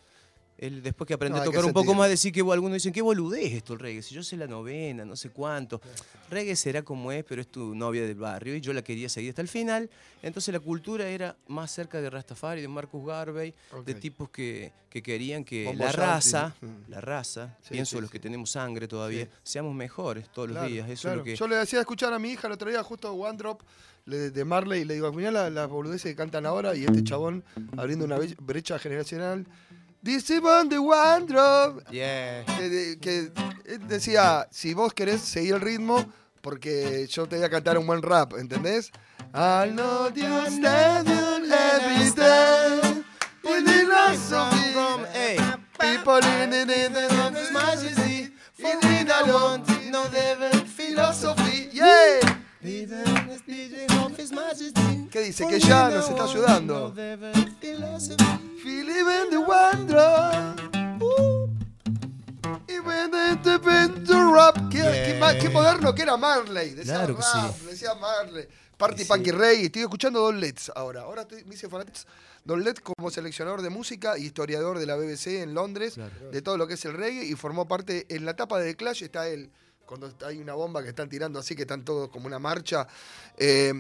[0.61, 3.01] el, después que aprendes No, a tocar un poco más, decir que algunos dicen, qué
[3.01, 5.81] boludez esto el reggae, si yo sé la novena, no sé cuánto.
[6.29, 9.31] Reggae será como es, pero es tu novia del barrio y yo la quería seguir
[9.31, 9.89] hasta el final.
[10.23, 13.55] Entonces la cultura era más cerca de Rastafari, de Marcus Garvey,
[13.87, 16.91] de tipos que, que querían que Bombo la raza, mm.
[16.91, 18.13] la raza, Sí, pienso sí, los sí.
[18.13, 20.91] que tenemos sangre todavía, seamos mejores todos los días.
[20.91, 21.15] Eso claro.
[21.15, 21.37] es lo que...
[21.37, 23.63] Yo le decía escuchar a mi hija el otro día, justo One Drop
[24.05, 27.45] de Marley, y le digo, mirá las la boludeces que cantan ahora y este chabón
[27.79, 29.47] abriendo una brecha generacional.
[30.03, 31.91] Dice on the One Drop.
[31.91, 32.45] Yeah.
[32.45, 33.31] Que, que
[33.67, 36.07] él decía, si vos querés seguir el ritmo,
[36.41, 38.91] porque yo te voy a cantar un buen rap, ¿entendés?
[39.35, 43.05] I know you stand in every day.
[43.45, 45.37] In the philosophy.
[45.79, 48.29] People in it, in the in His Majesty.
[48.55, 51.69] For we don't no devil philosophy.
[51.73, 52.30] Yeah.
[55.11, 55.47] ¿Qué dice?
[55.47, 56.93] Que ya nos está ayudando.
[56.95, 57.17] The
[64.33, 64.57] rap.
[64.71, 66.71] ¿Qué, qué qué moderno que era Marley.
[66.75, 67.67] Decía Claro que rap, sí.
[67.67, 68.47] decía Marley.
[68.77, 69.67] Party Punky Reggae.
[69.67, 71.03] Estoy escuchando Don Letts ahora.
[71.03, 71.69] Ahora estoy- me hice.
[72.45, 75.97] Don Letts como seleccionador de música y historiador de la BBC en Londres,
[76.33, 78.77] de todo lo que es el reggae, y formó parte, en la tapa de The
[78.77, 79.51] Clash está él,
[79.91, 82.87] cuando hay una bomba que están tirando así, que están todos como una marcha,
[83.37, 83.73] eh,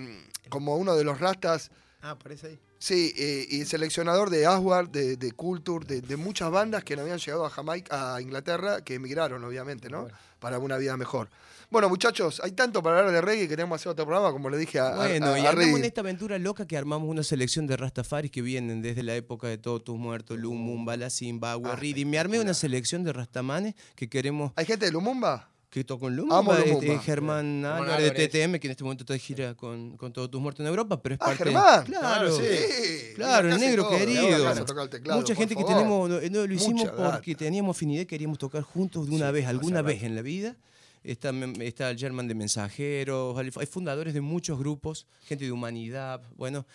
[0.48, 1.70] como uno de los rastas.
[2.02, 2.58] Ah, aparece ahí.
[2.78, 7.02] Sí, eh, y seleccionador de Aswad, de, de Culture, de, de muchas bandas que no
[7.02, 10.08] habían llegado a Jamaica, a Inglaterra, que emigraron, obviamente, ¿no?
[10.40, 11.28] Para una vida mejor.
[11.70, 14.48] Bueno, muchachos, hay tanto para hablar de reggae que tenemos que hacer otro programa, como
[14.50, 17.22] le dije a, a- Bueno, a- y a en esta aventura loca que armamos una
[17.22, 21.76] selección de Rastafaris que vienen desde la época de Todos tus muertos, Lumumba, La Zimbabue,
[21.76, 22.04] Ridi.
[22.06, 24.52] Me armé una selección de Rastamanes que queremos.
[24.56, 25.49] ¿Hay gente de Lumumba?
[25.70, 26.62] Que toca en Lumumba, Lumumba.
[26.84, 28.26] este, Germán Álvarez de.
[28.28, 31.00] TTM, que en este momento está de gira con, con Todos tus muertos en Europa,
[31.00, 31.44] pero es Ah, parte.
[31.44, 31.84] Germán.
[31.84, 33.12] Claro, Claro, sí.
[33.14, 34.88] Claro, el negro todo, querido.
[34.88, 37.12] teclado, Mucha gente que tenemos, no, no, lo hicimos Mucha data.
[37.12, 39.86] porque teníamos afinidad, queríamos tocar juntos de una Sí, vez, alguna rato.
[39.86, 40.56] vez en la vida.
[41.04, 41.30] Está,
[41.60, 46.20] está el German de Mensajeros, hay hay fundadores de muchos grupos, gente de humanidad.
[46.36, 46.66] Bueno,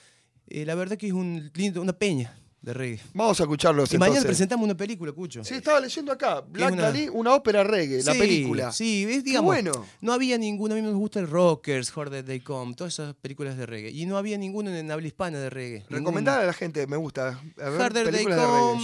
[0.48, 2.34] eh, la verdad que es un lindo, una peña
[2.66, 3.00] de reggae.
[3.14, 5.44] Vamos a escucharlos Y mañana presentamos una película, Cucho.
[5.44, 8.72] Sí, estaba leyendo acá, Black una- una ópera reggae, la película.
[8.72, 9.72] Sí, es, Qué digamos, bueno.
[10.02, 13.56] no había ninguna, a mí me gusta el Rockers, Hard They Come, todas esas películas
[13.56, 13.92] de reggae.
[13.92, 15.86] Y no había ninguno en habla hispana de reggae.
[15.90, 17.40] Recomendar a la gente, me gusta.
[17.58, 18.36] Harder They Come,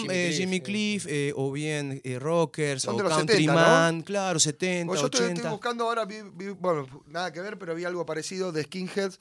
[0.08, 0.30] reggae.
[0.30, 3.26] eh, Jimmy Cliff, eh, o bien eh, Rockers, Son o Countryman,
[3.58, 4.04] 70, ¿no?
[4.04, 5.40] claro, 70, Pues yo estoy, 80.
[5.42, 9.20] estoy buscando ahora, vi- vi- bueno, nada que ver, pero vi algo parecido de Skinheads.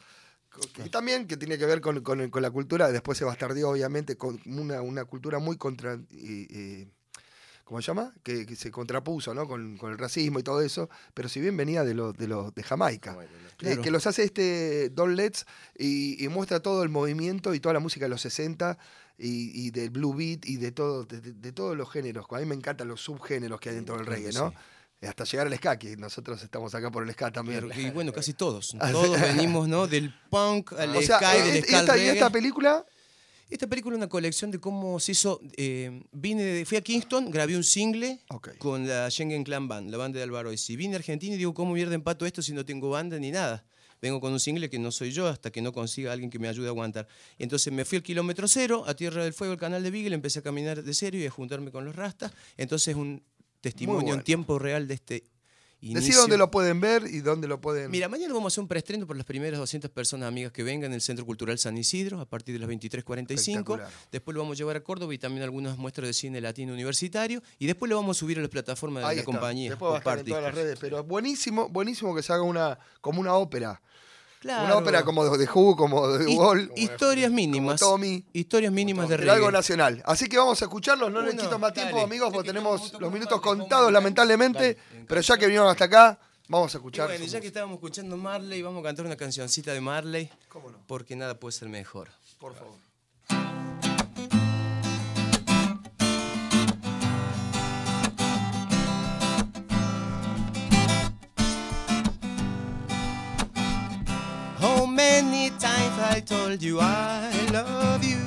[0.74, 4.16] Que también que tiene que ver con, con- con la cultura, después se bastardeó obviamente
[4.16, 5.98] con una, una cultura muy contra...
[6.10, 6.88] y- y-
[7.64, 8.12] ¿Cómo se llama?
[8.24, 9.46] Que, que se contrapuso ¿no?
[9.46, 12.52] con, con el racismo y todo eso, pero si bien venía de, los de, los
[12.52, 13.28] de Jamaica, eh,
[13.58, 13.82] Claro.
[13.82, 15.46] que los hace este Don Letts
[15.78, 18.76] y, y muestra todo el movimiento y toda la música de los 60
[19.18, 22.26] y, y del blue beat y de, todo, de, de- todos los géneros.
[22.30, 24.50] A mí me encantan los subgéneros que hay dentro del reggae, ¿no?
[24.50, 24.56] sí.
[25.02, 27.70] Hasta llegar al ska, que nosotros estamos acá por el ska también.
[27.76, 28.76] Y bueno, casi todos.
[28.92, 29.86] Todos venimos, ¿no?
[29.86, 32.84] Del punk al O sea, ska y del ska esta- y esta película
[33.48, 35.40] Esta película es una colección de cómo se hizo.
[35.56, 38.20] eh, vine de- fui a Kingston, grabé un single
[38.58, 40.54] con la Schengen Clan Band, la banda de Álvaro.
[40.56, 43.30] Si vine a Argentina y digo, ¿cómo mierda empato esto si no tengo banda ni
[43.30, 43.64] nada?
[44.02, 46.48] Vengo con un single que no soy yo hasta que no consiga alguien que me
[46.48, 47.06] ayude a aguantar.
[47.38, 50.14] Y entonces me fui al kilómetro cero, a Tierra del Fuego, al canal de Beagle,
[50.14, 52.32] empecé a caminar de cero y a juntarme con los rastas.
[52.56, 53.22] Entonces es un
[53.60, 54.18] testimonio bueno.
[54.18, 55.24] en tiempo real de este
[55.80, 56.20] Decí inicio.
[56.20, 57.90] dónde lo pueden ver y dónde lo pueden.
[57.90, 60.90] Mira, mañana vamos a hacer un preestreno por las primeras 200 personas amigas que vengan
[60.90, 63.30] en el Centro Cultural San Isidro a partir de las 23.45.
[63.30, 63.88] Espectacular.
[64.12, 67.42] Después lo vamos a llevar a Córdoba y también algunas muestras de cine latino universitario.
[67.58, 69.24] Y después lo vamos a subir a las plataformas de la está.
[69.24, 69.70] compañía.
[69.70, 70.78] Después va a por estar en todas las redes.
[70.78, 73.80] Pero buenísimo, buenísimo que se haga una, como una ópera.
[74.40, 74.64] Claro.
[74.64, 76.72] Una ópera como de, de Who, como de His- Wall.
[76.74, 77.78] historias mínimas.
[77.78, 78.24] Tommy.
[78.32, 79.36] Historias mínimas de Pero reggae.
[79.36, 80.02] algo nacional.
[80.06, 81.12] Así que vamos a escucharlos.
[81.12, 84.78] No quito más tiempo, amigos, porque tenemos los minutos contados, lamentablemente.
[85.06, 86.18] Pero ya que vinieron hasta acá,
[86.48, 87.06] vamos a Y escuchar.
[87.08, 90.30] bueno, su ya que estábamos escuchando Marley, vamos a cantar una cancioncita de Marley.
[90.86, 92.08] Porque nada puede ser mejor.
[92.38, 93.79] Por favor.
[105.22, 108.24] Many times I told you I love you,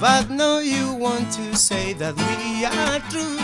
[0.00, 3.38] but now you want to say that we are true.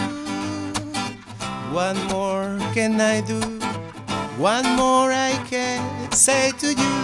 [1.73, 3.41] What more can I do?
[4.39, 6.97] What more I can say to you?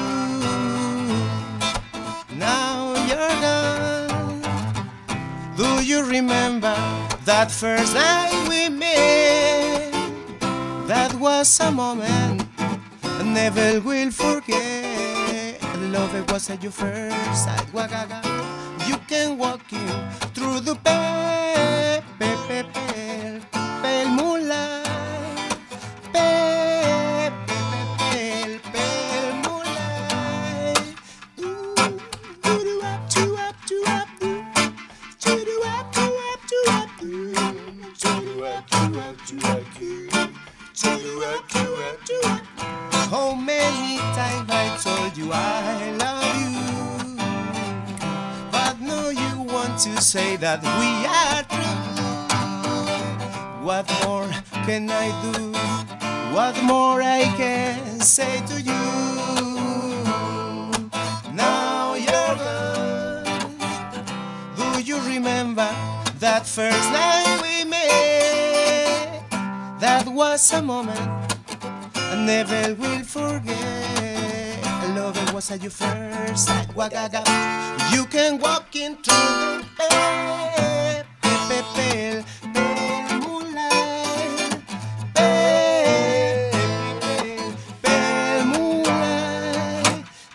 [2.37, 4.43] Now you're gone.
[5.57, 6.75] Do you remember
[7.25, 9.93] that first night we met?
[10.89, 12.44] That was a moment
[13.25, 15.63] never will forget.
[15.91, 17.67] Love it was at your first sight.
[17.73, 18.23] Wagaga.
[18.89, 19.63] You can walk
[20.35, 21.25] through the pale.
[31.41, 31.75] Ooh,
[32.43, 34.45] doo-doo up, doo up, doo up, doo.
[35.21, 37.35] Doo-doo up, doo up, doo up, doo.
[38.01, 40.09] Doo-doo up, doo up, doo up, doo.
[40.75, 42.54] Doo-doo up, doo up, doo up.
[43.11, 47.17] How many times I told you I love you?
[48.51, 51.85] But now you want to say that we are true.
[53.65, 54.29] What more
[54.67, 55.53] can I do?
[56.35, 58.85] What more I can say to you?
[61.33, 63.25] Now you're gone.
[64.57, 65.69] Do you remember
[66.21, 69.23] that first night we met?
[69.81, 71.24] That was a moment
[72.15, 74.63] I never will forget.
[74.95, 76.69] Love it was at your first sight.
[76.69, 77.25] Wagaga.
[77.93, 82.25] You can walk into the pale, pale,
[82.55, 84.55] pale moonlight.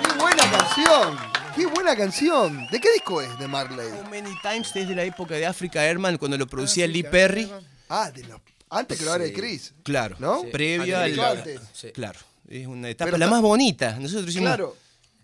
[0.02, 1.18] ¡Qué buena canción!
[1.56, 2.68] ¡Qué buena canción!
[2.72, 3.88] ¿De qué disco es de Marley?
[3.92, 7.52] How Many Times desde la época de Africa Airman cuando lo producía Lee Perry.
[7.90, 8.24] Ah, de
[8.70, 9.26] antes que lo haga.
[9.34, 9.74] Chris.
[9.84, 10.44] Claro, ¿No?
[10.52, 11.20] previo Antes.
[11.20, 11.92] al.
[11.94, 12.20] Claro,
[12.50, 13.98] es una etapa Pero la más bonita.
[14.00, 14.48] Nosotros hicimos.
[14.50, 14.76] Claro.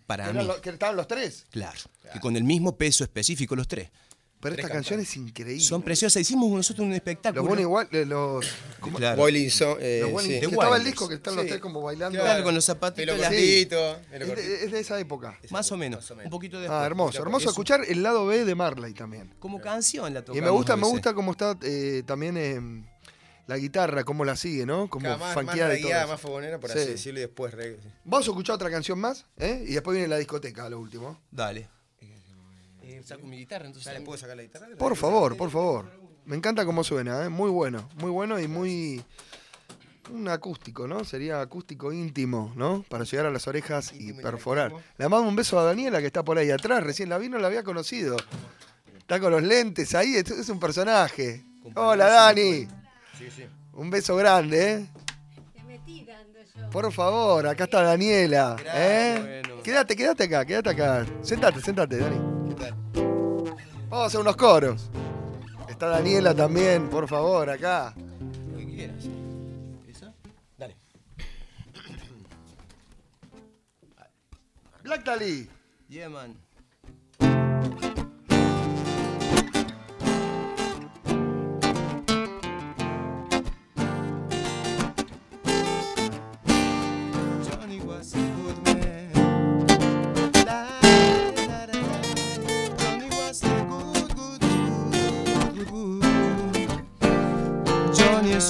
[0.07, 0.43] Para mí.
[0.45, 1.45] lo- que estaban los tres.
[1.51, 1.79] Claro,
[2.11, 3.89] que con el mismo peso específico los tres.
[4.41, 5.63] Pero esta canción es increíble.
[5.63, 6.19] Son preciosas.
[6.19, 7.43] Hicimos nosotros un espectáculo.
[7.43, 8.43] Los buenos igual, eh, los.
[8.79, 8.97] ¿cómo?
[8.97, 9.17] Claro.
[9.17, 10.33] Boiling Song, eh, Los sí.
[10.33, 11.49] estaba el disco que están los Sí.
[11.49, 12.19] tres como bailando.
[12.19, 13.05] Claro, con los zapatitos.
[13.05, 14.01] Pelo las- cortito, Sí.
[14.09, 15.37] pelo Es de, es de esa época.
[15.51, 16.09] Más o menos.
[16.09, 16.75] Un poquito después.
[16.81, 17.21] Ah, hermoso.
[17.21, 19.31] Hermoso escuchar el lado B de Marley también.
[19.37, 20.39] Como canción la tocamos.
[20.39, 22.59] Y me gusta, me gusta cómo está eh, también eh,
[23.51, 24.89] la guitarra, cómo la sigue, ¿no?
[24.89, 26.07] Como Claro, más, más y todo.
[26.07, 26.79] más fogonera, por Sí.
[26.79, 27.81] así decirlo, y después reggae.
[27.81, 27.89] sí.
[28.05, 29.61] Vamos a escuchar otra canción más, ¿eh?
[29.67, 31.19] Y después viene la discoteca, lo último.
[31.29, 31.67] Dale.
[32.81, 33.99] Eh, saco mi guitarra, entonces.
[34.01, 34.67] ¿Puedo sacar la guitarra?
[34.77, 35.91] Por favor, por favor.
[36.23, 37.29] Me encanta cómo suena, ¿eh?
[37.29, 39.03] Muy bueno, muy bueno y muy...
[40.11, 41.03] Un acústico, ¿no?
[41.03, 42.85] Sería acústico íntimo, ¿no?
[42.87, 44.73] Para llegar a las orejas y perforar.
[44.97, 46.83] Le mando un beso a Daniela que está por ahí atrás.
[46.83, 48.15] Recién la vi, no la había conocido.
[48.97, 51.43] Está con los lentes ahí, es es un personaje.
[51.75, 52.67] Hola, Dani.
[53.21, 53.43] Sí, sí.
[53.73, 54.87] Un beso grande, ¿eh?
[56.71, 58.55] Por favor, acá está Daniela.
[58.73, 59.43] ¿eh?
[59.63, 61.05] Quédate, quédate acá, quédate acá.
[61.21, 62.17] Sentate, sentate, Dani.
[63.89, 64.89] Vamos a hacer unos coros.
[65.69, 67.93] Está Daniela también, por favor, acá.
[68.51, 69.03] Lo que quieras.
[69.87, 70.13] ¿Esa?
[70.57, 70.75] Dale.
[74.83, 75.47] Black Dali.
[75.89, 76.35] Yeah, man.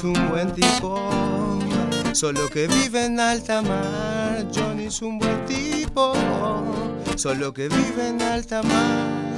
[0.02, 1.60] Es un buen tipo,
[2.14, 4.48] solo que vive en alta mar.
[4.54, 6.14] Johnny es un buen tipo,
[7.16, 9.31] solo que vive en alta mar.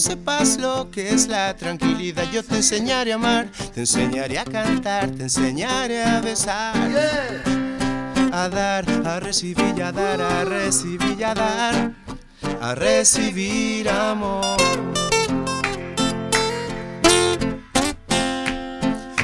[0.00, 5.10] Sepas lo que es la tranquilidad, yo te enseñaré a amar, te enseñaré a cantar,
[5.10, 6.90] te enseñaré a besar,
[8.32, 11.92] a dar, a recibir a dar, a recibir a dar,
[12.60, 14.56] a recibir amor.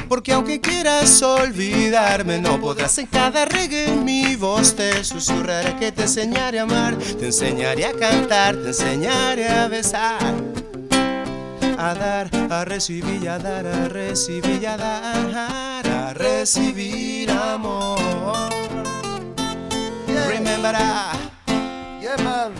[0.07, 4.75] Porque aunque quieras olvidarme, no podrás en cada reggae mi voz.
[4.75, 10.33] Te susurraré que te enseñaré a amar, te enseñaré a cantar, te enseñaré a besar,
[11.77, 17.99] a dar, a recibir a dar, a recibir a dar, a recibir amor.
[20.27, 21.13] Remember, ah.
[22.01, 22.53] Yeah, man.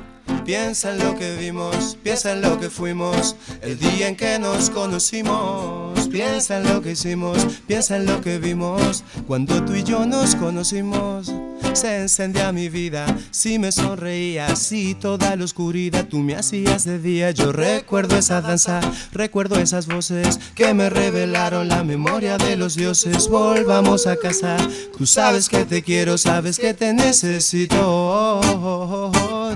[0.45, 4.69] Piensa en lo que vimos, piensa en lo que fuimos, el día en que nos
[4.69, 6.07] conocimos.
[6.07, 10.35] Piensa en lo que hicimos, piensa en lo que vimos, cuando tú y yo nos
[10.35, 11.33] conocimos.
[11.77, 16.97] Se encendía mi vida, si me sonreías, si toda la oscuridad tú me hacías de
[16.97, 17.29] día.
[17.29, 18.81] Yo recuerdo esa danza,
[19.11, 23.29] recuerdo esas voces que me revelaron la memoria de los dioses.
[23.29, 24.57] Volvamos a casa,
[24.97, 28.41] tú sabes que te quiero, sabes que te necesito,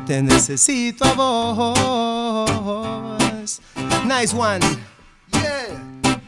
[0.05, 1.73] te necesito a vos.
[4.05, 4.59] Nice one.
[5.31, 6.19] Yeah.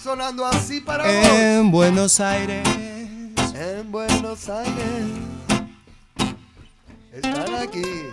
[0.00, 2.83] Sonando así para En Buenos Aires.
[3.54, 5.06] En Buenos Aires.
[7.12, 8.08] Están aquí.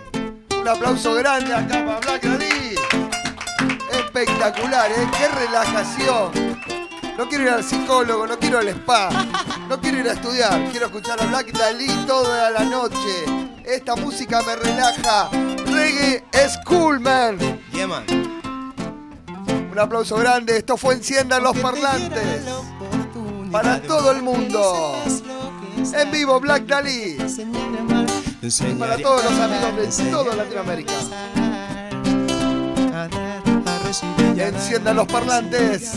[0.60, 2.76] Un aplauso grande acá para Black Dali.
[3.92, 5.10] Espectacular, ¿eh?
[5.18, 6.32] Qué relajación.
[7.18, 9.10] No quiero ir al psicólogo, no quiero al spa,
[9.68, 13.26] no quiero ir a estudiar, quiero escuchar a Black Dali toda la noche.
[13.66, 15.30] Esta música me relaja.
[15.66, 17.40] Reggae es cool, man.
[17.74, 18.06] Yeah, man.
[19.72, 20.58] Un aplauso grande.
[20.58, 22.44] Esto fue Enciendan los Parlantes.
[23.52, 24.96] Para todo el mundo.
[25.94, 27.18] En vivo, Black Dali.
[28.42, 30.94] Y para todos los amigos de toda Latinoamérica.
[34.38, 35.94] Enciendan los parlantes.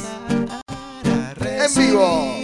[1.41, 2.35] En vivo.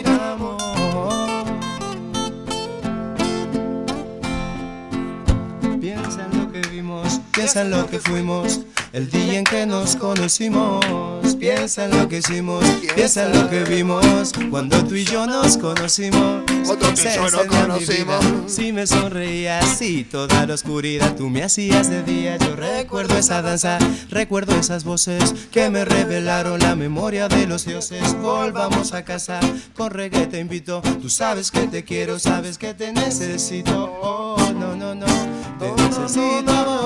[5.80, 8.60] Piensa en lo que vimos, piensa en lo que fuimos,
[8.92, 11.19] el día en que nos conocimos.
[11.38, 15.56] Piensa en lo que hicimos, piensa en lo que vimos, cuando tú y yo nos
[15.56, 16.42] conocimos.
[16.66, 18.24] Cuando tú y yo nos conocimos.
[18.46, 22.36] Si me sonreías y toda la oscuridad tú me hacías de día.
[22.36, 23.78] Yo recuerdo esa danza,
[24.10, 28.14] recuerdo esas voces que me revelaron la memoria de los dioses.
[28.20, 29.40] Volvamos a casa,
[29.74, 30.82] con reggae te invito.
[31.00, 33.98] Tú sabes que te quiero, sabes que te necesito.
[34.02, 35.06] Oh, no, no, no,
[35.58, 36.79] te necesito.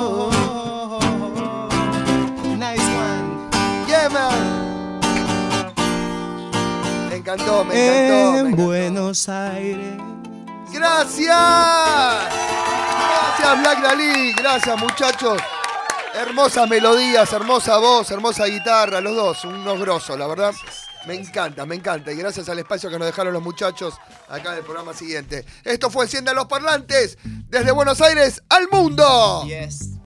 [7.34, 8.32] Encantó, me encantó.
[8.32, 8.62] me En encantó.
[8.64, 9.94] Buenos Aires.
[10.72, 11.28] Gracias.
[13.38, 14.32] Gracias, Black Dalí.
[14.32, 15.42] Gracias, muchachos.
[16.14, 20.54] Hermosas melodías, hermosa voz, hermosa guitarra, los dos, unos grosos, la verdad.
[21.06, 22.12] Me encanta, me encanta.
[22.12, 23.94] Y gracias al espacio que nos dejaron los muchachos
[24.28, 25.44] acá del programa siguiente.
[25.64, 29.44] Esto fue Encienda los Parlantes desde Buenos Aires al mundo.
[29.46, 29.93] Yes.